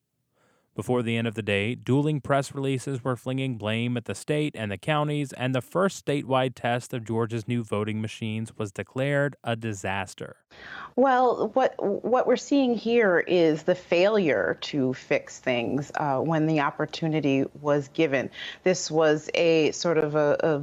Before 0.76 1.02
the 1.02 1.16
end 1.16 1.26
of 1.26 1.34
the 1.34 1.42
day, 1.42 1.74
dueling 1.74 2.20
press 2.20 2.54
releases 2.54 3.02
were 3.02 3.16
flinging 3.16 3.58
blame 3.58 3.96
at 3.96 4.06
the 4.06 4.14
state 4.14 4.54
and 4.56 4.70
the 4.70 4.78
counties, 4.78 5.32
and 5.32 5.54
the 5.54 5.60
first 5.60 6.06
statewide 6.06 6.52
test 6.54 6.94
of 6.94 7.04
Georgia's 7.04 7.48
new 7.48 7.62
voting 7.64 8.00
machines 8.00 8.56
was 8.56 8.70
declared 8.70 9.36
a 9.42 9.56
disaster. 9.56 10.36
Well, 10.96 11.50
what 11.54 11.74
what 11.78 12.26
we're 12.26 12.36
seeing 12.36 12.76
here 12.76 13.18
is 13.18 13.64
the 13.64 13.74
failure 13.74 14.56
to 14.62 14.94
fix 14.94 15.38
things 15.40 15.90
uh, 15.96 16.18
when 16.20 16.46
the 16.46 16.60
opportunity 16.60 17.44
was 17.60 17.88
given. 17.88 18.30
This 18.62 18.90
was 18.90 19.28
a 19.34 19.72
sort 19.72 19.98
of 19.98 20.14
a, 20.14 20.38
a, 20.40 20.62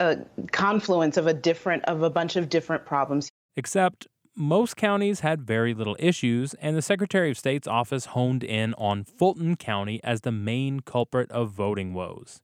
a 0.00 0.18
confluence 0.52 1.16
of 1.16 1.26
a 1.26 1.34
different 1.34 1.84
of 1.84 2.02
a 2.02 2.10
bunch 2.10 2.36
of 2.36 2.48
different 2.48 2.84
problems. 2.84 3.28
Except 3.56 4.06
most 4.36 4.76
counties 4.76 5.20
had 5.20 5.42
very 5.42 5.74
little 5.74 5.96
issues, 5.98 6.54
and 6.54 6.76
the 6.76 6.82
Secretary 6.82 7.30
of 7.30 7.38
State's 7.38 7.68
office 7.68 8.06
honed 8.06 8.42
in 8.42 8.74
on 8.74 9.04
Fulton 9.04 9.56
County 9.56 10.00
as 10.02 10.22
the 10.22 10.32
main 10.32 10.80
culprit 10.80 11.30
of 11.30 11.50
voting 11.50 11.94
woes. 11.94 12.40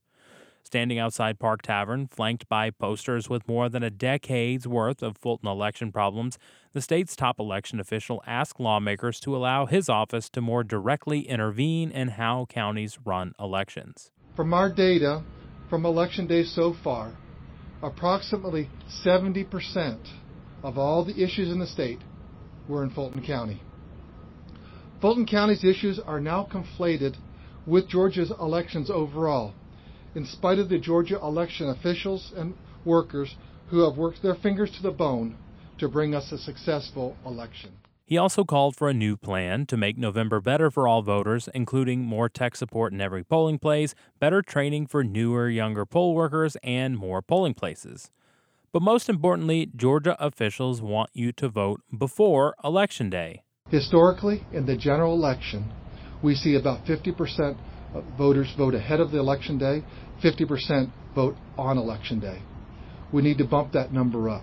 Standing 0.62 1.00
outside 1.00 1.40
Park 1.40 1.62
Tavern, 1.62 2.06
flanked 2.06 2.48
by 2.48 2.70
posters 2.70 3.28
with 3.28 3.48
more 3.48 3.68
than 3.68 3.82
a 3.82 3.90
decade's 3.90 4.68
worth 4.68 5.02
of 5.02 5.16
Fulton 5.16 5.48
election 5.48 5.90
problems, 5.90 6.38
the 6.72 6.80
state's 6.80 7.16
top 7.16 7.40
election 7.40 7.80
official 7.80 8.22
asked 8.24 8.60
lawmakers 8.60 9.18
to 9.20 9.34
allow 9.34 9.66
his 9.66 9.88
office 9.88 10.28
to 10.30 10.40
more 10.40 10.62
directly 10.62 11.22
intervene 11.22 11.90
in 11.90 12.08
how 12.08 12.46
counties 12.48 13.00
run 13.04 13.32
elections. 13.40 14.12
From 14.36 14.54
our 14.54 14.68
data 14.68 15.24
from 15.70 15.86
election 15.86 16.26
day 16.26 16.42
so 16.42 16.72
far, 16.72 17.12
approximately 17.82 18.68
70 19.02 19.44
percent 19.44 20.00
of 20.62 20.76
all 20.76 21.04
the 21.04 21.22
issues 21.22 21.50
in 21.50 21.58
the 21.58 21.66
state 21.66 22.00
were 22.68 22.82
in 22.82 22.90
Fulton 22.90 23.24
County. 23.24 23.62
Fulton 25.00 25.26
County's 25.26 25.64
issues 25.64 25.98
are 25.98 26.20
now 26.20 26.46
conflated 26.52 27.16
with 27.66 27.88
Georgia's 27.88 28.30
elections 28.38 28.90
overall, 28.90 29.54
in 30.14 30.26
spite 30.26 30.58
of 30.58 30.68
the 30.68 30.78
Georgia 30.78 31.16
election 31.16 31.70
officials 31.70 32.32
and 32.36 32.54
workers 32.84 33.34
who 33.68 33.80
have 33.88 33.96
worked 33.96 34.22
their 34.22 34.34
fingers 34.34 34.70
to 34.72 34.82
the 34.82 34.90
bone 34.90 35.36
to 35.78 35.88
bring 35.88 36.14
us 36.14 36.30
a 36.32 36.38
successful 36.38 37.16
election. 37.24 37.70
He 38.10 38.18
also 38.18 38.42
called 38.42 38.74
for 38.74 38.88
a 38.88 38.92
new 38.92 39.16
plan 39.16 39.66
to 39.66 39.76
make 39.76 39.96
November 39.96 40.40
better 40.40 40.68
for 40.68 40.88
all 40.88 41.00
voters, 41.00 41.48
including 41.54 42.00
more 42.00 42.28
tech 42.28 42.56
support 42.56 42.92
in 42.92 43.00
every 43.00 43.22
polling 43.22 43.60
place, 43.60 43.94
better 44.18 44.42
training 44.42 44.88
for 44.88 45.04
newer, 45.04 45.48
younger 45.48 45.86
poll 45.86 46.12
workers, 46.12 46.56
and 46.64 46.98
more 46.98 47.22
polling 47.22 47.54
places. 47.54 48.10
But 48.72 48.82
most 48.82 49.08
importantly, 49.08 49.70
Georgia 49.76 50.16
officials 50.18 50.82
want 50.82 51.10
you 51.12 51.30
to 51.34 51.48
vote 51.48 51.82
before 51.96 52.56
Election 52.64 53.10
Day. 53.10 53.44
Historically, 53.68 54.44
in 54.52 54.66
the 54.66 54.76
general 54.76 55.14
election, 55.14 55.72
we 56.20 56.34
see 56.34 56.56
about 56.56 56.84
50% 56.86 57.56
of 57.94 58.02
voters 58.18 58.52
vote 58.58 58.74
ahead 58.74 58.98
of 58.98 59.12
the 59.12 59.20
election 59.20 59.56
day, 59.56 59.84
50% 60.20 60.90
vote 61.14 61.36
on 61.56 61.78
election 61.78 62.18
day. 62.18 62.42
We 63.12 63.22
need 63.22 63.38
to 63.38 63.44
bump 63.44 63.70
that 63.74 63.92
number 63.92 64.28
up. 64.28 64.42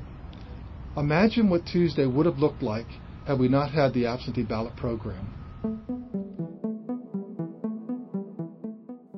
Imagine 0.95 1.49
what 1.49 1.65
Tuesday 1.65 2.05
would 2.05 2.25
have 2.25 2.39
looked 2.39 2.63
like 2.63 2.87
had 3.27 3.37
we 3.37 3.49
not 3.49 3.69
had 3.69 3.93
the 3.93 4.05
absentee 4.05 4.43
ballot 4.43 4.75
program. 4.77 5.33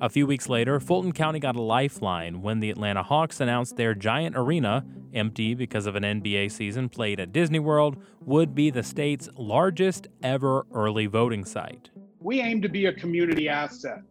A 0.02 0.10
few 0.10 0.26
weeks 0.26 0.50
later, 0.50 0.80
Fulton 0.80 1.12
County 1.12 1.40
got 1.40 1.56
a 1.56 1.62
lifeline 1.62 2.42
when 2.42 2.60
the 2.60 2.72
Atlanta 2.72 3.04
Hawks 3.04 3.40
announced 3.40 3.78
their 3.78 3.94
giant 3.94 4.36
arena 4.36 4.84
empty 5.14 5.54
because 5.54 5.86
of 5.86 5.96
an 5.96 6.04
NBA 6.04 6.52
season 6.52 6.90
played 6.90 7.20
at 7.20 7.32
Disney 7.32 7.60
World, 7.60 7.98
would 8.22 8.56
be 8.56 8.70
the 8.70 8.84
state's 8.84 9.30
largest 9.36 10.08
ever 10.24 10.66
early 10.74 11.06
voting 11.06 11.46
site. 11.46 11.90
We 12.20 12.42
aim 12.42 12.62
to 12.62 12.70
be 12.70 12.88
a 12.88 12.94
community 12.94 13.50
asset. 13.50 14.02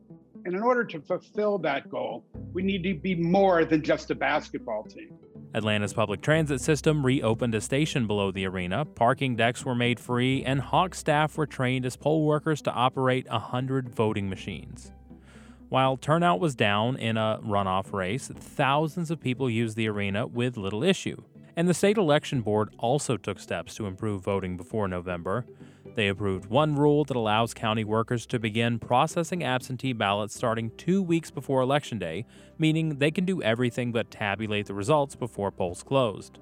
And 0.44 0.54
in 0.54 0.62
order 0.62 0.84
to 0.84 1.00
fulfill 1.00 1.58
that 1.58 1.90
goal, 1.90 2.24
we 2.52 2.62
need 2.62 2.82
to 2.84 2.94
be 2.94 3.14
more 3.14 3.64
than 3.64 3.82
just 3.82 4.10
a 4.10 4.14
basketball 4.14 4.84
team. 4.84 5.18
Atlanta's 5.58 5.92
public 5.92 6.22
transit 6.22 6.60
system 6.62 7.04
reopened 7.04 7.54
a 7.54 7.60
station 7.60 8.06
below 8.06 8.30
the 8.30 8.46
arena, 8.46 8.86
parking 8.86 9.36
decks 9.36 9.64
were 9.64 9.74
made 9.74 10.00
free, 10.00 10.42
and 10.42 10.60
Hawk 10.60 10.94
staff 10.94 11.36
were 11.36 11.46
trained 11.46 11.84
as 11.84 11.96
poll 11.96 12.24
workers 12.24 12.62
to 12.62 12.72
operate 12.72 13.28
100 13.28 13.90
voting 13.90 14.30
machines. 14.30 14.92
While 15.68 15.98
turnout 15.98 16.40
was 16.40 16.54
down 16.54 16.96
in 16.96 17.18
a 17.18 17.40
runoff 17.44 17.92
race, 17.92 18.28
thousands 18.28 19.10
of 19.10 19.20
people 19.20 19.50
used 19.50 19.76
the 19.76 19.88
arena 19.88 20.26
with 20.26 20.56
little 20.56 20.82
issue. 20.82 21.22
And 21.54 21.68
the 21.68 21.74
state 21.74 21.98
election 21.98 22.40
board 22.40 22.72
also 22.78 23.18
took 23.18 23.38
steps 23.38 23.74
to 23.74 23.86
improve 23.86 24.22
voting 24.22 24.56
before 24.56 24.88
November. 24.88 25.44
They 25.98 26.06
approved 26.06 26.46
one 26.46 26.76
rule 26.76 27.02
that 27.06 27.16
allows 27.16 27.52
county 27.54 27.82
workers 27.82 28.24
to 28.26 28.38
begin 28.38 28.78
processing 28.78 29.42
absentee 29.42 29.92
ballots 29.92 30.32
starting 30.32 30.70
two 30.76 31.02
weeks 31.02 31.32
before 31.32 31.60
Election 31.60 31.98
Day, 31.98 32.24
meaning 32.56 32.98
they 32.98 33.10
can 33.10 33.24
do 33.24 33.42
everything 33.42 33.90
but 33.90 34.08
tabulate 34.08 34.66
the 34.66 34.74
results 34.74 35.16
before 35.16 35.50
polls 35.50 35.82
closed. 35.82 36.38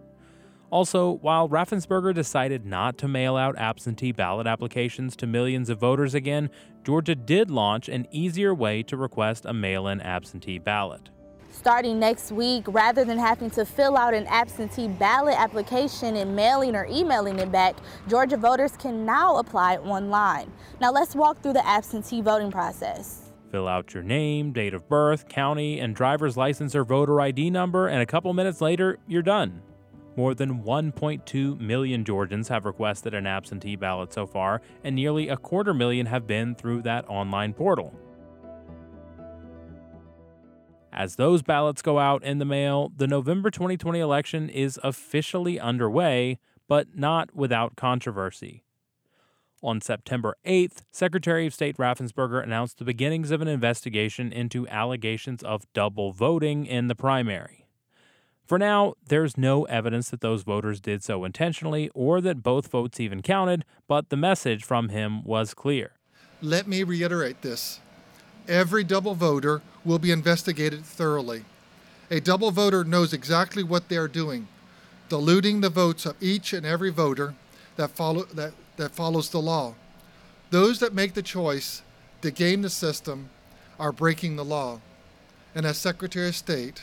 Also, 0.69 1.11
while 1.11 1.49
Raffensperger 1.49 2.13
decided 2.13 2.67
not 2.67 2.99
to 2.99 3.09
mail 3.09 3.35
out 3.35 3.57
absentee 3.57 4.13
ballot 4.13 4.47
applications 4.47 5.17
to 5.17 5.27
millions 5.27 5.71
of 5.71 5.81
voters 5.81 6.15
again, 6.15 6.51
Georgia 6.85 7.15
did 7.15 7.51
launch 7.51 7.89
an 7.89 8.07
easier 8.11 8.55
way 8.55 8.83
to 8.83 8.95
request 8.99 9.47
a 9.47 9.55
mail 9.55 9.89
in 9.89 10.03
absentee 10.03 10.59
ballot. 10.59 11.09
Starting 11.59 11.99
next 11.99 12.33
week, 12.33 12.65
rather 12.69 13.03
than 13.03 13.19
having 13.19 13.49
to 13.49 13.65
fill 13.65 13.97
out 13.97 14.13
an 14.13 14.27
absentee 14.27 14.89
ballot 14.89 15.35
application 15.39 16.17
and 16.17 16.37
mailing 16.37 16.77
or 16.77 16.87
emailing 16.91 17.39
it 17.39 17.51
back, 17.51 17.75
Georgia 18.09 18.37
voters 18.37 18.77
can 18.77 19.07
now 19.07 19.37
apply 19.39 19.79
online. 19.79 20.53
Now, 20.83 20.93
let's 20.93 21.17
walk 21.17 21.41
through 21.43 21.55
the 21.55 21.67
absentee 21.67 22.21
voting 22.21 22.51
process. 22.51 23.33
Fill 23.51 23.67
out 23.67 23.95
your 23.95 24.03
name, 24.03 24.53
date 24.53 24.75
of 24.75 24.87
birth, 24.87 25.29
county, 25.29 25.81
and 25.81 25.97
driver's 25.97 26.37
license 26.37 26.75
or 26.75 26.85
voter 26.85 27.23
ID 27.23 27.49
number, 27.49 27.89
and 27.89 28.03
a 28.03 28.07
couple 28.07 28.33
minutes 28.35 28.61
later, 28.61 28.99
you're 29.09 29.23
done. 29.23 29.63
More 30.15 30.35
than 30.35 30.63
1.2 30.63 31.59
million 31.59 32.05
Georgians 32.05 32.49
have 32.49 32.67
requested 32.67 33.15
an 33.15 33.27
absentee 33.27 33.77
ballot 33.77 34.13
so 34.13 34.27
far, 34.27 34.61
and 34.85 34.95
nearly 34.95 35.31
a 35.31 35.39
quarter 35.39 35.73
million 35.73 36.05
have 36.05 36.27
been 36.27 36.55
through 36.55 36.83
that 36.83 37.09
online 37.09 37.55
portal. 37.55 37.95
As 40.97 41.17
those 41.17 41.43
ballots 41.43 41.83
go 41.83 41.99
out 41.99 42.25
in 42.25 42.39
the 42.39 42.47
mail, 42.47 42.91
the 42.97 43.07
November 43.07 43.51
2020 43.51 44.01
election 44.01 44.49
is 44.49 44.81
officially 44.83 45.61
underway, 45.61 46.39
but 46.69 46.97
not 46.97 47.37
without 47.37 47.77
controversy. 47.77 48.65
On 49.63 49.83
September 49.83 50.37
8th, 50.47 50.79
Secretary 50.91 51.47
of 51.47 51.53
State 51.53 51.77
Raffensperger 51.77 52.43
announced 52.43 52.79
the 52.79 52.85
beginnings 52.85 53.31
of 53.31 53.43
an 53.43 53.49
investigation 53.49 54.33
into 54.33 54.67
allegations 54.69 55.43
of 55.43 55.71
double 55.75 56.13
voting 56.13 56.65
in 56.65 56.89
the 56.89 56.95
primary. 56.95 57.67
For 58.47 58.59
now, 58.59 58.95
there's 59.07 59.37
no 59.37 59.65
evidence 59.65 60.09
that 60.09 60.23
those 60.23 60.45
voters 60.45 60.81
did 60.81 61.05
so 61.05 61.25
intentionally 61.25 61.91
or 61.95 62.23
that 62.23 62.43
both 62.43 62.69
votes 62.69 63.01
even 63.01 63.21
counted, 63.21 63.67
but 63.87 64.09
the 64.09 64.17
message 64.17 64.65
from 64.65 64.89
him 64.89 65.23
was 65.25 65.53
clear. 65.53 65.93
Let 66.41 66.67
me 66.67 66.85
reiterate 66.85 67.43
this 67.43 67.81
every 68.49 68.85
double 68.85 69.15
voter 69.15 69.63
will 69.85 69.99
be 69.99 70.11
investigated 70.11 70.85
thoroughly. 70.85 71.45
A 72.11 72.21
double 72.21 72.51
voter 72.51 72.85
knows 72.85 73.13
exactly 73.13 73.63
what 73.63 73.89
they 73.89 73.97
are 73.97 74.09
doing, 74.09 74.49
diluting 75.09 75.61
the 75.61 75.71
votes 75.71 76.07
of 76.07 76.17
each 76.21 76.53
and 76.53 76.65
every 76.65 76.91
voter 76.91 77.35
that, 77.77 77.91
follow, 77.91 78.25
that, 78.25 78.53
that 78.77 78.93
follows 78.93 79.31
the 79.31 79.41
law. 79.41 79.75
Those 80.51 80.79
that 80.81 80.95
make 80.95 81.15
the 81.15 81.23
choice 81.23 81.83
to 82.23 82.31
game 82.31 82.63
the 82.63 82.71
system 82.71 83.31
are 83.79 83.93
breaking 83.93 84.37
the 84.37 84.45
law. 84.45 84.81
And 85.55 85.67
as 85.67 85.79
Secretary 85.79 86.29
of 86.29 86.37
State, 86.37 86.83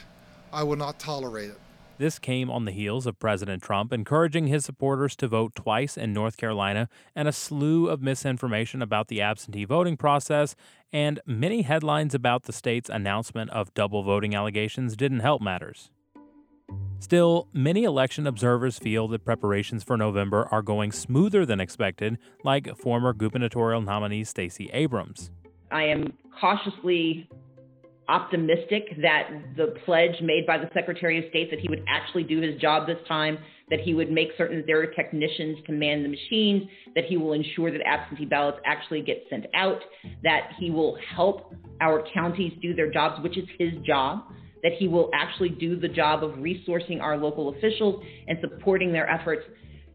I 0.52 0.64
will 0.64 0.76
not 0.76 1.00
tolerate 1.00 1.50
it. 1.50 1.60
This 2.00 2.18
came 2.18 2.50
on 2.50 2.66
the 2.66 2.72
heels 2.72 3.06
of 3.06 3.20
President 3.20 3.62
Trump 3.62 3.94
encouraging 3.94 4.48
his 4.48 4.66
supporters 4.66 5.16
to 5.18 5.28
vote 5.28 5.54
twice 5.54 5.96
in 5.96 6.12
North 6.12 6.38
Carolina 6.38 6.90
and 7.16 7.28
a 7.28 7.32
slew 7.32 7.88
of 7.88 8.02
misinformation 8.02 8.82
about 8.82 9.10
the 9.10 9.22
absentee 9.22 9.64
voting 9.64 9.96
process, 9.96 10.56
and 10.92 11.20
many 11.28 11.62
headlines 11.62 12.16
about 12.16 12.44
the 12.44 12.54
state's 12.54 12.90
announcement 12.90 13.52
of 13.52 13.74
double 13.76 14.02
voting 14.02 14.34
allegations 14.34 14.96
didn't 14.96 15.20
help 15.20 15.42
matters. 15.42 15.92
Still, 17.00 17.48
many 17.54 17.84
election 17.84 18.26
observers 18.26 18.80
feel 18.80 19.08
that 19.10 19.24
preparations 19.24 19.84
for 19.84 19.96
November 19.96 20.48
are 20.50 20.62
going 20.62 20.92
smoother 20.92 21.46
than 21.46 21.60
expected, 21.60 22.18
like 22.44 22.76
former 22.76 23.14
gubernatorial 23.14 23.82
nominee 23.82 24.24
Stacey 24.24 24.70
Abrams. 24.74 25.30
I 25.70 25.84
am 25.84 26.14
cautiously 26.40 27.30
optimistic 28.10 28.84
that 29.02 29.30
the 29.56 29.76
pledge 29.86 30.20
made 30.22 30.46
by 30.46 30.58
the 30.58 30.70
Secretary 30.74 31.18
of 31.18 31.30
State 31.30 31.50
that 31.52 31.60
he 31.60 31.70
would 31.70 31.84
actually 31.88 32.24
do 32.24 32.42
his 32.42 32.60
job 32.60 32.88
this 32.88 32.98
time, 33.08 33.38
that 33.70 33.80
he 33.80 33.94
would 33.94 34.12
make 34.12 34.30
certain 34.38 34.58
that 34.58 34.68
there 34.68 34.82
are 34.82 34.88
technicians 34.88 35.58
to 35.66 35.72
man 35.72 36.04
the 36.04 36.10
machines, 36.10 36.64
that 36.96 37.06
he 37.06 37.18
will 37.18 37.34
ensure 37.34 37.72
that 37.72 37.82
absentee 37.86 38.26
ballots 38.26 38.60
actually 38.66 39.02
get 39.02 39.24
sent 39.30 39.46
out, 39.56 39.80
that 40.24 40.52
he 40.60 40.70
will 40.70 40.98
help 41.16 41.54
our 41.82 42.06
counties 42.14 42.54
do 42.62 42.74
their 42.74 42.92
jobs, 42.92 43.22
which 43.24 43.38
is 43.38 43.46
his 43.58 43.72
job, 43.86 44.26
that 44.64 44.74
he 44.74 44.88
will 44.88 45.10
actually 45.14 45.50
do 45.50 45.80
the 45.80 45.88
job 45.88 46.24
of 46.24 46.32
resourcing 46.32 47.02
our 47.02 47.18
local 47.18 47.50
officials 47.50 48.04
and 48.28 48.38
supporting 48.42 48.92
their 48.92 49.10
efforts. 49.10 49.44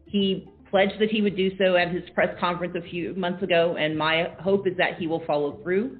He 0.05 0.47
pledged 0.69 0.99
that 0.99 1.09
he 1.09 1.21
would 1.21 1.35
do 1.35 1.51
so 1.57 1.75
at 1.75 1.91
his 1.91 2.03
press 2.13 2.35
conference 2.39 2.75
a 2.77 2.89
few 2.89 3.13
months 3.15 3.41
ago, 3.43 3.75
and 3.79 3.97
my 3.97 4.31
hope 4.39 4.67
is 4.67 4.77
that 4.77 4.97
he 4.97 5.07
will 5.07 5.23
follow 5.25 5.59
through. 5.63 5.97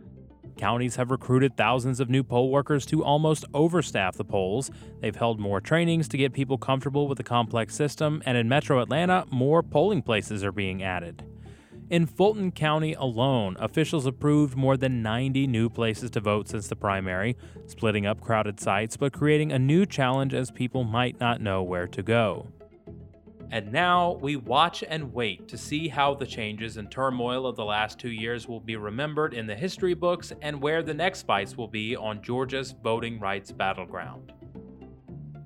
Counties 0.59 0.97
have 0.97 1.09
recruited 1.09 1.55
thousands 1.55 2.01
of 2.01 2.09
new 2.09 2.21
poll 2.21 2.51
workers 2.51 2.85
to 2.87 3.01
almost 3.01 3.49
overstaff 3.53 4.15
the 4.15 4.25
polls. 4.25 4.69
They've 4.99 5.15
held 5.15 5.39
more 5.39 5.61
trainings 5.61 6.09
to 6.09 6.17
get 6.17 6.33
people 6.33 6.57
comfortable 6.57 7.07
with 7.07 7.17
the 7.17 7.23
complex 7.23 7.73
system, 7.73 8.21
and 8.25 8.37
in 8.37 8.49
metro 8.49 8.81
Atlanta, 8.81 9.25
more 9.31 9.63
polling 9.63 10.01
places 10.01 10.43
are 10.43 10.51
being 10.51 10.83
added. 10.83 11.23
In 11.89 12.05
Fulton 12.05 12.51
County 12.51 12.93
alone, 12.93 13.55
officials 13.57 14.05
approved 14.05 14.57
more 14.57 14.75
than 14.75 15.01
90 15.01 15.47
new 15.47 15.69
places 15.69 16.11
to 16.11 16.19
vote 16.19 16.49
since 16.49 16.67
the 16.67 16.75
primary, 16.75 17.37
splitting 17.65 18.05
up 18.05 18.19
crowded 18.19 18.59
sites 18.59 18.97
but 18.97 19.13
creating 19.13 19.53
a 19.53 19.59
new 19.59 19.85
challenge 19.85 20.33
as 20.33 20.51
people 20.51 20.83
might 20.83 21.21
not 21.21 21.39
know 21.39 21.63
where 21.63 21.87
to 21.87 22.03
go. 22.03 22.49
And 23.51 23.71
now 23.71 24.19
we 24.21 24.35
watch 24.35 24.83
and 24.87 25.11
wait 25.11 25.47
to 25.47 25.57
see 25.57 25.87
how 25.87 26.13
the 26.13 26.27
changes 26.27 26.77
and 26.77 26.91
turmoil 26.91 27.47
of 27.47 27.55
the 27.55 27.65
last 27.65 27.97
two 27.97 28.11
years 28.11 28.47
will 28.47 28.59
be 28.59 28.75
remembered 28.75 29.33
in 29.33 29.47
the 29.47 29.55
history 29.55 29.95
books 29.95 30.31
and 30.43 30.61
where 30.61 30.83
the 30.83 30.93
next 30.93 31.23
fights 31.23 31.57
will 31.57 31.67
be 31.67 31.95
on 31.95 32.21
Georgia's 32.21 32.75
voting 32.83 33.19
rights 33.19 33.51
battleground. 33.51 34.33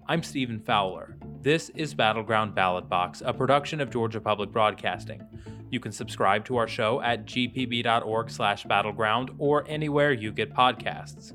I'm 0.06 0.22
Stephen 0.22 0.60
Fowler. 0.60 1.16
This 1.42 1.70
is 1.70 1.94
Battleground 1.94 2.54
Ballot 2.54 2.90
Box, 2.90 3.24
a 3.26 3.34
production 3.34 3.80
of 3.80 3.90
Georgia 3.90 4.20
Public 4.20 4.52
Broadcasting. 4.52 5.26
You 5.72 5.80
can 5.80 5.94
subscribe 5.94 6.44
to 6.46 6.58
our 6.58 6.68
show 6.68 7.00
at 7.02 7.26
gpb.org/battleground 7.26 9.32
or 9.38 9.64
anywhere 9.68 10.12
you 10.12 10.34
get 10.34 10.54
podcasts 10.54 11.34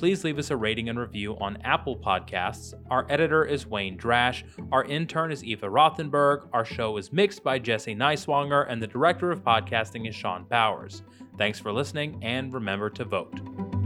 please 0.00 0.24
leave 0.24 0.38
us 0.38 0.50
a 0.50 0.56
rating 0.56 0.88
and 0.88 0.98
review 0.98 1.36
on 1.42 1.58
Apple 1.58 1.94
Podcasts. 1.94 2.72
Our 2.90 3.06
editor 3.10 3.44
is 3.44 3.66
Wayne 3.66 3.98
Drash. 3.98 4.44
Our 4.72 4.82
intern 4.84 5.30
is 5.30 5.44
Eva 5.44 5.66
Rothenberg. 5.66 6.48
Our 6.54 6.64
show 6.64 6.96
is 6.96 7.12
mixed 7.12 7.44
by 7.44 7.58
Jesse 7.58 7.94
Neiswanger, 7.94 8.64
and 8.66 8.82
the 8.82 8.86
director 8.86 9.30
of 9.30 9.44
podcasting 9.44 10.08
is 10.08 10.14
Sean 10.14 10.46
Powers. 10.46 11.02
Thanks 11.36 11.60
for 11.60 11.70
listening, 11.70 12.18
and 12.22 12.50
remember 12.54 12.88
to 12.88 13.04
vote. 13.04 13.79